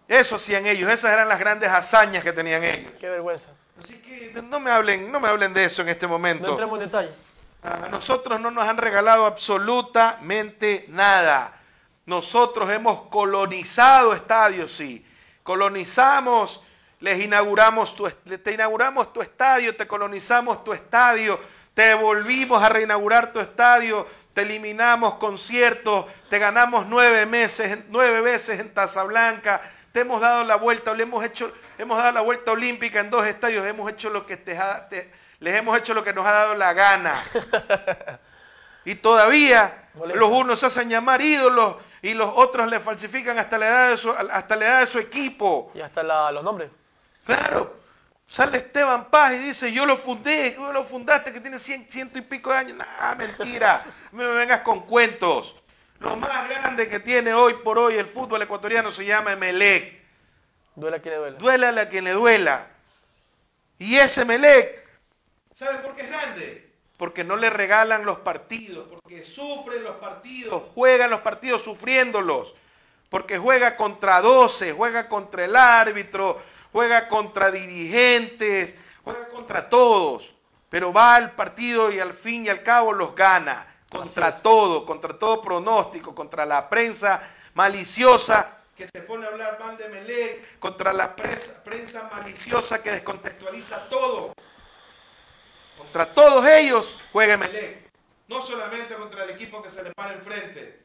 [0.07, 2.91] Eso hacían ellos, esas eran las grandes hazañas que tenían ellos.
[2.99, 3.49] Qué vergüenza.
[3.83, 6.45] Así que no me hablen, no me hablen de eso en este momento.
[6.45, 7.24] No entremos en detalle.
[7.65, 11.53] A nosotros no nos han regalado absolutamente nada.
[12.05, 15.03] Nosotros hemos colonizado estadios, sí.
[15.41, 16.61] Colonizamos,
[16.99, 21.39] les inauguramos tu, te inauguramos tu estadio, te colonizamos tu estadio,
[21.73, 28.59] te volvimos a reinaugurar tu estadio, te eliminamos conciertos, te ganamos nueve meses, nueve veces
[28.59, 29.61] en Taza Blanca,
[29.91, 33.25] te hemos dado la vuelta, le hemos hecho, hemos dado la vuelta olímpica en dos
[33.25, 34.55] estadios, hemos hecho lo que te
[34.89, 37.15] te- les hemos hecho lo que nos ha dado la gana.
[38.87, 40.19] Y todavía Molesta.
[40.19, 43.97] los unos se hacen llamar ídolos y los otros le falsifican hasta la edad de
[43.97, 45.71] su, hasta la edad de su equipo.
[45.73, 46.69] Y hasta la- los nombres.
[47.25, 47.77] Claro.
[48.27, 52.19] Sale Esteban Paz y dice, yo lo fundé, yo lo fundaste, que tiene cien, ciento
[52.19, 52.77] y pico de años.
[52.77, 53.83] Nah, mentira.
[54.11, 55.55] No me vengas con cuentos.
[55.99, 59.99] Lo más grande que tiene hoy por hoy el fútbol ecuatoriano se llama Emelec.
[60.75, 61.37] Duela quien le duele.
[61.39, 62.67] Duela a quien le duela.
[63.79, 64.84] Y ese Emelec,
[65.55, 66.71] ¿sabe por qué es grande?
[66.97, 72.53] Porque no le regalan los partidos, porque sufren los partidos, juegan los partidos sufriéndolos,
[73.09, 76.41] porque juega contra 12, juega contra el árbitro,
[76.71, 80.33] juega contra dirigentes, juega contra todos,
[80.69, 83.71] pero va al partido y al fin y al cabo los gana.
[83.89, 88.57] contra todo, contra todo pronóstico, contra la prensa maliciosa.
[88.75, 93.87] Que se pone a hablar mal de Melec, contra la prensa, prensa maliciosa que descontextualiza
[93.87, 94.33] todo.
[95.77, 97.89] Contra todos ellos juega Melec,
[98.27, 100.79] no solamente contra el equipo que se le para enfrente.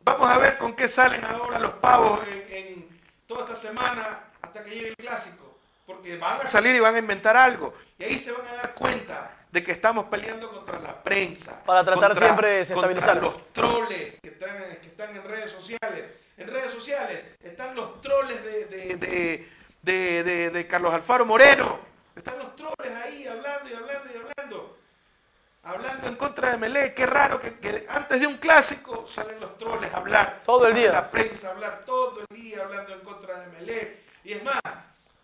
[0.00, 4.62] Vamos a ver con qué salen ahora los pavos en, en toda esta semana hasta
[4.62, 5.58] que llegue el clásico.
[5.86, 7.74] Porque van a salir y van a inventar algo.
[7.98, 11.62] Y ahí se van a dar cuenta de que estamos peleando contra la prensa.
[11.64, 13.20] Para tratar contra- siempre de desestabilizar.
[13.20, 16.04] contra los troles que están, que están en redes sociales.
[16.36, 19.48] En redes sociales están los troles de, de- de-
[19.82, 21.78] de- de- de Carlos Alfaro Moreno.
[22.16, 24.78] Están los troles ahí hablando y hablando y hablando.
[25.64, 26.94] Hablando en contra de Melé.
[26.94, 30.42] Qué raro que, que antes de un clásico salen los troles a hablar.
[30.44, 30.92] Todo el día.
[30.92, 34.04] La prensa a hablar todo el día hablando en contra de Melé.
[34.22, 34.60] Y es más,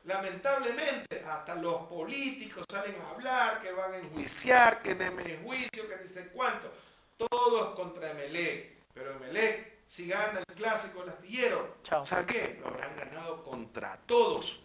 [0.05, 5.97] lamentablemente, hasta los políticos salen a hablar, que van a enjuiciar, que deme juicio, que
[6.03, 6.73] dice cuánto.
[7.17, 8.79] Todos contra Melé.
[8.93, 12.07] Pero Melé, si gana el clásico el astillero, Chao.
[12.07, 12.59] ¿sabe qué?
[12.61, 14.61] Lo habrán ganado contra todos.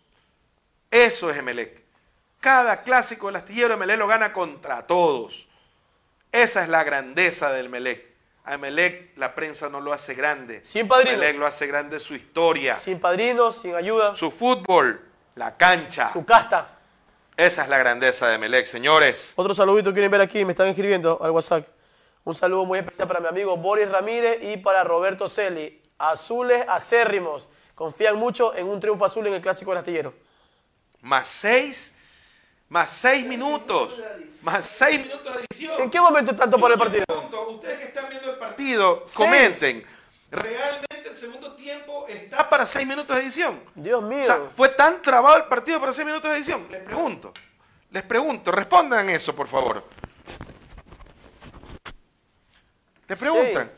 [0.90, 1.85] Eso es Emelec.
[2.46, 5.48] Cada clásico del astillero Emelec lo gana contra todos.
[6.32, 8.06] Esa es la grandeza del Emelec.
[8.44, 10.64] A Emelec la prensa no lo hace grande.
[10.64, 11.16] Sin padrinos.
[11.16, 15.02] Emelec lo hace grande su historia, Sin padrinos, sin ayuda, su fútbol,
[15.34, 16.08] la cancha.
[16.08, 16.70] su casta.
[17.36, 19.34] Esa es la grandeza de Emelec, señores.
[19.38, 21.68] Otro saludito quieren ver aquí, me están escribiendo al WhatsApp.
[22.26, 25.82] Un saludo muy especial para mi amigo Boris Ramírez y para Roberto Celi.
[25.98, 27.48] Azules acérrimos.
[27.74, 30.14] Confían mucho en un triunfo azul en el Clásico del Astillero.
[31.02, 31.95] Más seis,
[32.70, 34.00] más seis minutos,
[34.42, 35.82] más seis minutos de edición.
[35.82, 37.06] ¿En qué momento es tanto por el partido?
[37.08, 37.50] Punto.
[37.50, 39.86] Ustedes que están viendo el partido, comenten.
[40.32, 43.62] ¿Realmente el segundo tiempo está para seis minutos de edición?
[43.76, 44.24] Dios mío.
[44.24, 46.68] O sea, ¿fue tan trabado el partido para seis minutos de edición?
[46.70, 47.34] Les pregunto.
[47.92, 48.52] Les pregunto.
[48.52, 49.84] Respondan eso, por favor.
[53.08, 53.72] Les preguntan.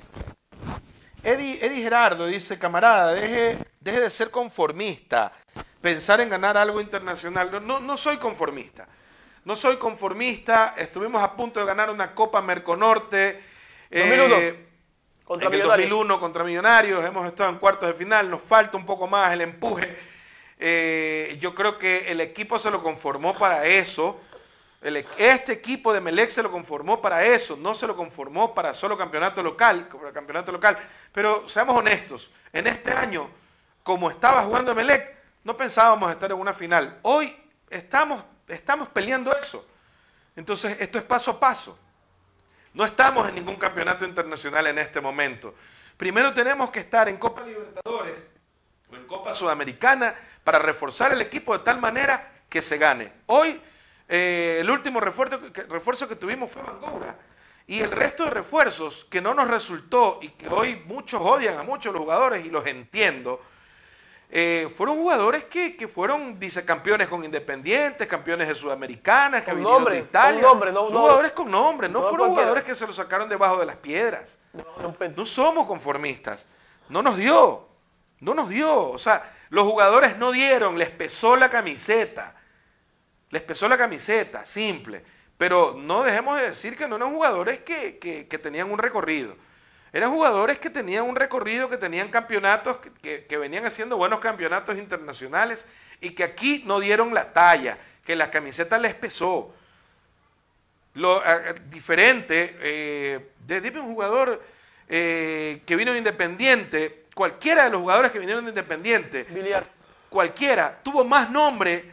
[1.24, 5.34] Eddie, Eddie Gerardo dice, camarada, deje, deje de ser conformista,
[5.88, 7.50] pensar en ganar algo internacional.
[7.50, 8.90] No, no, no soy conformista.
[9.46, 10.74] No soy conformista.
[10.78, 13.42] Estuvimos a punto de ganar una Copa Merconorte.
[13.90, 14.66] 2001, eh,
[15.24, 15.90] contra en el Millonarios.
[15.90, 19.40] 2001 contra Millonarios, hemos estado en cuartos de final, nos falta un poco más el
[19.40, 19.98] empuje.
[20.60, 24.20] Eh, yo creo que el equipo se lo conformó para eso.
[24.82, 28.54] El e- este equipo de Melec se lo conformó para eso, no se lo conformó
[28.54, 30.78] para solo campeonato local, para campeonato local.
[31.14, 33.30] Pero seamos honestos, en este año,
[33.84, 35.17] como estaba jugando Melec,
[35.48, 37.00] no pensábamos estar en una final.
[37.04, 37.34] Hoy
[37.70, 39.66] estamos, estamos peleando eso.
[40.36, 41.80] Entonces, esto es paso a paso.
[42.74, 45.56] No estamos en ningún campeonato internacional en este momento.
[45.96, 48.28] Primero tenemos que estar en Copa Libertadores
[48.92, 53.10] o en Copa Sudamericana para reforzar el equipo de tal manera que se gane.
[53.28, 53.62] Hoy
[54.10, 57.16] eh, el último refuerzo que, refuerzo que tuvimos fue Bangoura.
[57.68, 61.64] Y el resto de refuerzos que no nos resultó y que hoy muchos odian a
[61.64, 63.42] muchos jugadores y los entiendo,
[64.30, 69.80] eh, fueron jugadores que, que fueron vicecampeones con Independientes, campeones de Sudamericanas, que Con vinieron
[69.80, 70.42] nombre, de Italia.
[70.42, 72.42] con nombre, no- Son no- jugadores con nombre, no, no fueron cualquiera.
[72.50, 74.38] jugadores que se los sacaron debajo de las piedras.
[74.54, 76.46] No puede- No somos conformistas.
[76.90, 77.68] No nos dio.
[78.20, 78.90] No nos dio.
[78.92, 82.36] O sea, los jugadores no dieron, les pesó la camiseta.
[83.30, 85.04] Les pesó la camiseta, simple.
[85.38, 89.36] Pero no dejemos de decir que no eran jugadores que, que- que tenían un recorrido.
[89.94, 94.20] Eran jugadores que tenían un recorrido, que tenían campeonatos, que, que- que venían haciendo buenos
[94.20, 95.66] campeonatos internacionales
[96.02, 99.54] y que aquí no dieron la talla, que la camiseta les pesó.
[100.94, 104.42] Lo eh, diferente, eh, de, un jugador
[104.90, 109.66] eh, que vino de Independiente, cualquiera de los jugadores que vinieron de Independiente, Biliar.
[110.10, 111.92] cualquiera, tuvo más nombre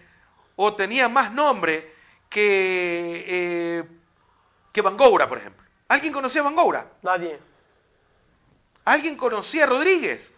[0.57, 1.93] o tenía más nombre
[2.29, 3.85] que, eh,
[4.73, 5.63] que Bangoura, por ejemplo.
[5.89, 6.87] ¿Alguien conocía a Bangoura?
[7.03, 7.39] Nadie.
[8.85, 10.31] ¿Alguien conocía a Rodríguez?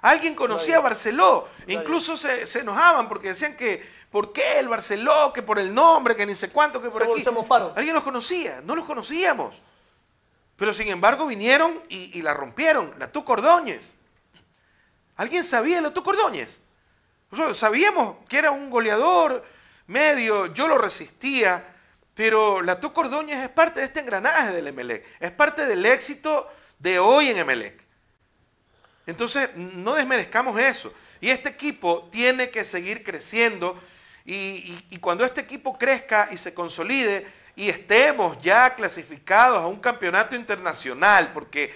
[0.00, 1.48] ¿Alguien conocía a Barceló?
[1.68, 5.32] Incluso se, se enojaban porque decían que, ¿por qué el Barceló?
[5.32, 7.22] Que por el nombre, que ni sé cuánto, que por Se- aquí.
[7.22, 7.72] se mofaron.
[7.76, 8.60] ¿Alguien los conocía?
[8.64, 9.54] No los conocíamos.
[10.56, 12.94] Pero sin embargo vinieron y, y la rompieron.
[12.98, 13.94] La Tuco Ordóñez.
[15.16, 16.60] ¿Alguien sabía de la Tuco Ordóñez?
[17.30, 19.44] Nosotros sabíamos que era un goleador
[19.86, 21.64] medio, yo lo resistía,
[22.14, 26.48] pero la Tuco Ordóñez es parte de este engranaje del Emelec, es parte del éxito
[26.78, 27.81] de hoy en Emelec.
[29.06, 30.92] Entonces, no desmerezcamos eso.
[31.20, 33.80] Y este equipo tiene que seguir creciendo
[34.24, 37.26] y, cuando este equipo crezca y se consolide
[37.56, 41.74] y estemos ya clasificados a un campeonato internacional, porque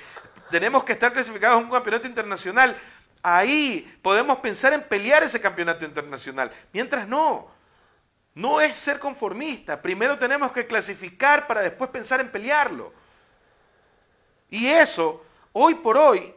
[0.50, 2.80] tenemos que estar clasificados a un campeonato internacional,
[3.22, 6.50] ahí podemos pensar en pelear ese campeonato internacional.
[6.72, 7.50] Mientras no,
[8.34, 9.82] no es ser conformista.
[9.82, 12.92] Primero tenemos que clasificar para después pensar en pelearlo.
[14.48, 16.32] Y eso, hoy por hoy,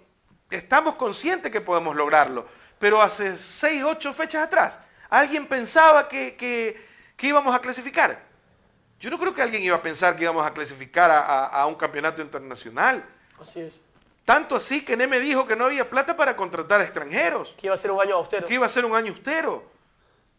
[0.50, 2.47] estamos conscientes que podemos lograrlo.
[2.80, 4.80] Pero hace seis, ocho fechas atrás,
[5.10, 6.88] alguien pensaba que, que-
[7.18, 8.22] que íbamos a clasificar.
[9.00, 11.66] Yo no creo que alguien iba a pensar que íbamos a clasificar a, a- a
[11.66, 13.04] un campeonato internacional.
[13.41, 13.80] Así es.
[14.26, 17.78] Tanto así que Neme dijo que no había plata para contratar extranjeros, Que iba a
[17.78, 18.47] ser un año austero.
[18.47, 19.64] que iba a ser un año austero.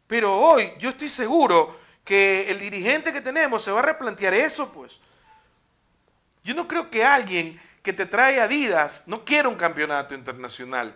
[0.06, 4.68] Pero hoy yo estoy seguro que el dirigente que tenemos se va a replantear eso,
[4.72, 4.92] pues.
[6.44, 10.95] Yo no creo que alguien que te trae Adidas no quiera un campeonato internacional,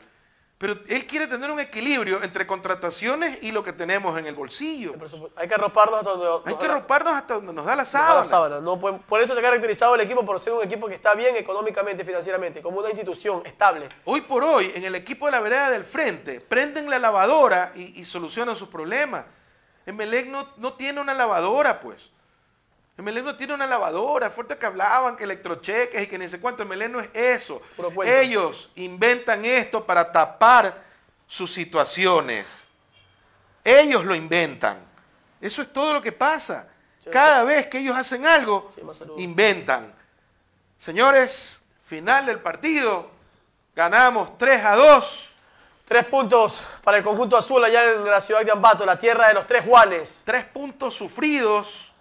[0.59, 4.95] pero él quiere tener un equilibrio entre contrataciones y lo que tenemos en el bolsillo.
[5.37, 7.73] Hay que arroparnos hasta donde Hay nos que da la- roparnos hasta donde nos da
[7.77, 8.15] la da sábana.
[8.17, 8.61] la sábana.
[8.61, 11.15] No pueden- por eso se ha caracterizado el equipo por ser un equipo que está
[11.15, 13.89] bien económicamente, financieramente, como una institución estable.
[14.05, 18.01] Hoy por hoy, en el equipo de la vereda del frente, prenden la lavadora y,
[18.01, 19.25] y solucionan sus problemas.
[19.87, 22.11] Emelec no, no tiene una lavadora, pues.
[22.97, 24.31] Emelec no tiene una lavadora.
[24.31, 26.63] Fuerte que hablaban que electrocheques y que ni sé cuánto.
[26.63, 27.61] Emelec no es eso.
[28.05, 30.83] Ellos inventan esto para tapar
[31.27, 32.69] sus situaciones.
[33.65, 34.79] Ellos lo inventan.
[35.41, 36.69] Eso es todo lo que pasa.
[36.99, 38.81] Sí, Cada vez que ellos hacen algo, Sí,
[39.19, 39.93] inventan.
[40.79, 43.11] Señores, final del partido.
[43.75, 45.31] Ganamos 3 a 2.
[45.85, 49.35] Tres puntos para el conjunto azul allá en la ciudad de Ambato, la tierra de
[49.35, 50.23] los tres Juanes.
[50.25, 51.93] Tres puntos sufridos.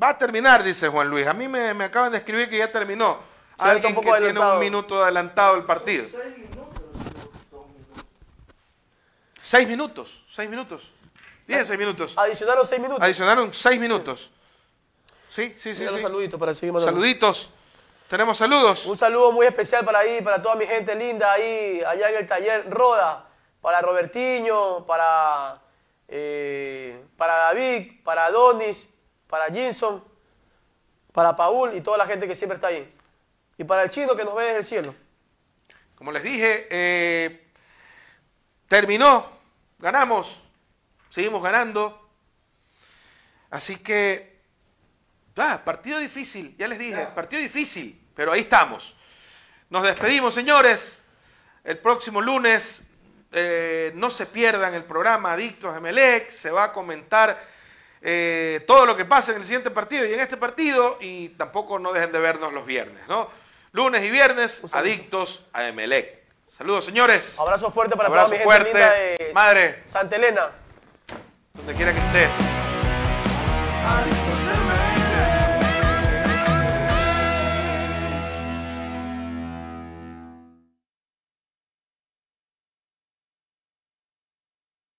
[0.00, 1.26] Va a terminar, dice Juan Luis.
[1.26, 3.18] A mí me, me acaban de escribir que ya terminó.
[3.58, 6.04] Sí, Alguien que tiene un minuto adelantado el partido.
[6.04, 6.78] Seis minutos,
[7.50, 8.06] dos minutos.
[9.42, 10.24] Seis minutos.
[10.30, 10.90] Seis minutos.
[11.48, 12.14] Diez, seis minutos.
[12.16, 13.02] Adicionaron seis minutos.
[13.02, 14.30] Adicionaron seis minutos.
[15.34, 15.84] Sí, sí, sí.
[15.84, 16.02] Los sí.
[16.02, 16.74] saluditos para seguir.
[16.80, 17.50] Saluditos.
[18.08, 18.86] Tenemos saludos.
[18.86, 22.26] Un saludo muy especial para ahí, para toda mi gente linda ahí, allá en el
[22.26, 23.26] taller Roda,
[23.60, 25.60] para Robertiño, para,
[26.06, 28.88] eh, para David, para Donis,
[29.28, 30.02] para Jinson,
[31.12, 32.92] para Paul y toda la gente que siempre está ahí.
[33.56, 34.94] Y para el chino que nos ve desde el cielo.
[35.94, 37.50] Como les dije, eh,
[38.68, 39.28] terminó,
[39.78, 40.42] ganamos,
[41.10, 42.08] seguimos ganando.
[43.50, 44.40] Así que,
[45.36, 48.96] ah, partido difícil, ya les dije, partido difícil, pero ahí estamos.
[49.70, 51.02] Nos despedimos, señores.
[51.64, 52.84] El próximo lunes
[53.32, 57.57] eh, no se pierdan el programa Adictos a Emelec, se va a comentar
[58.00, 61.78] eh, todo lo que pasa en el siguiente partido y en este partido y tampoco
[61.78, 63.28] no dejen de vernos los viernes, ¿no?
[63.72, 66.18] Lunes y viernes, Adictos a Emelec.
[66.56, 67.34] Saludos, señores.
[67.38, 69.24] Abrazo fuerte para Abrazo toda mi gente linda fuerte.
[69.24, 70.50] de Madre, Santa Elena.
[71.54, 72.30] donde quiera que estés.